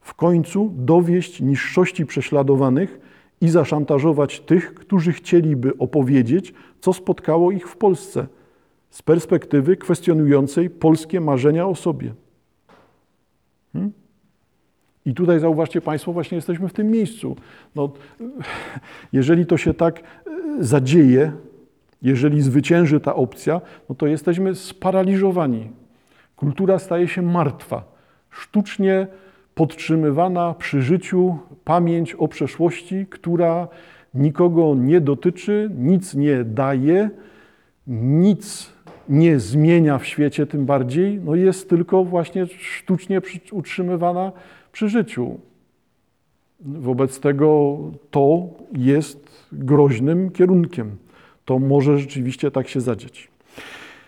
W 0.00 0.14
końcu 0.14 0.72
dowieść 0.76 1.40
niższości 1.40 2.06
prześladowanych 2.06 3.00
i 3.40 3.48
zaszantażować 3.48 4.40
tych, 4.40 4.74
którzy 4.74 5.12
chcieliby 5.12 5.78
opowiedzieć, 5.78 6.54
co 6.80 6.92
spotkało 6.92 7.52
ich 7.52 7.68
w 7.68 7.76
Polsce, 7.76 8.26
z 8.90 9.02
perspektywy 9.02 9.76
kwestionującej 9.76 10.70
polskie 10.70 11.20
marzenia 11.20 11.66
o 11.66 11.74
sobie. 11.74 12.14
Hmm? 13.72 13.92
I 15.06 15.14
tutaj 15.14 15.40
zauważcie 15.40 15.80
Państwo, 15.80 16.12
właśnie 16.12 16.36
jesteśmy 16.36 16.68
w 16.68 16.72
tym 16.72 16.90
miejscu. 16.90 17.36
No, 17.74 17.92
jeżeli 19.12 19.46
to 19.46 19.56
się 19.56 19.74
tak 19.74 20.00
e, 20.00 20.02
zadzieje, 20.60 21.32
jeżeli 22.02 22.42
zwycięży 22.42 23.00
ta 23.00 23.14
opcja, 23.14 23.60
no 23.88 23.94
to 23.94 24.06
jesteśmy 24.06 24.54
sparaliżowani. 24.54 25.70
Kultura 26.36 26.78
staje 26.78 27.08
się 27.08 27.22
martwa, 27.22 27.84
sztucznie 28.30 29.06
podtrzymywana 29.54 30.54
przy 30.54 30.82
życiu 30.82 31.38
pamięć 31.64 32.14
o 32.14 32.28
przeszłości, 32.28 33.06
która 33.10 33.68
nikogo 34.14 34.74
nie 34.74 35.00
dotyczy, 35.00 35.70
nic 35.78 36.14
nie 36.14 36.44
daje, 36.44 37.10
nic 37.86 38.72
nie 39.08 39.40
zmienia 39.40 39.98
w 39.98 40.06
świecie 40.06 40.46
tym 40.46 40.66
bardziej, 40.66 41.20
no 41.24 41.34
jest 41.34 41.70
tylko 41.70 42.04
właśnie 42.04 42.46
sztucznie 42.46 43.20
utrzymywana 43.52 44.32
przy 44.72 44.88
życiu. 44.88 45.40
Wobec 46.60 47.20
tego 47.20 47.78
to 48.10 48.48
jest 48.72 49.48
groźnym 49.52 50.30
kierunkiem. 50.30 50.96
To 51.44 51.58
może 51.58 51.98
rzeczywiście 51.98 52.50
tak 52.50 52.68
się 52.68 52.80
zadzieć. 52.80 53.33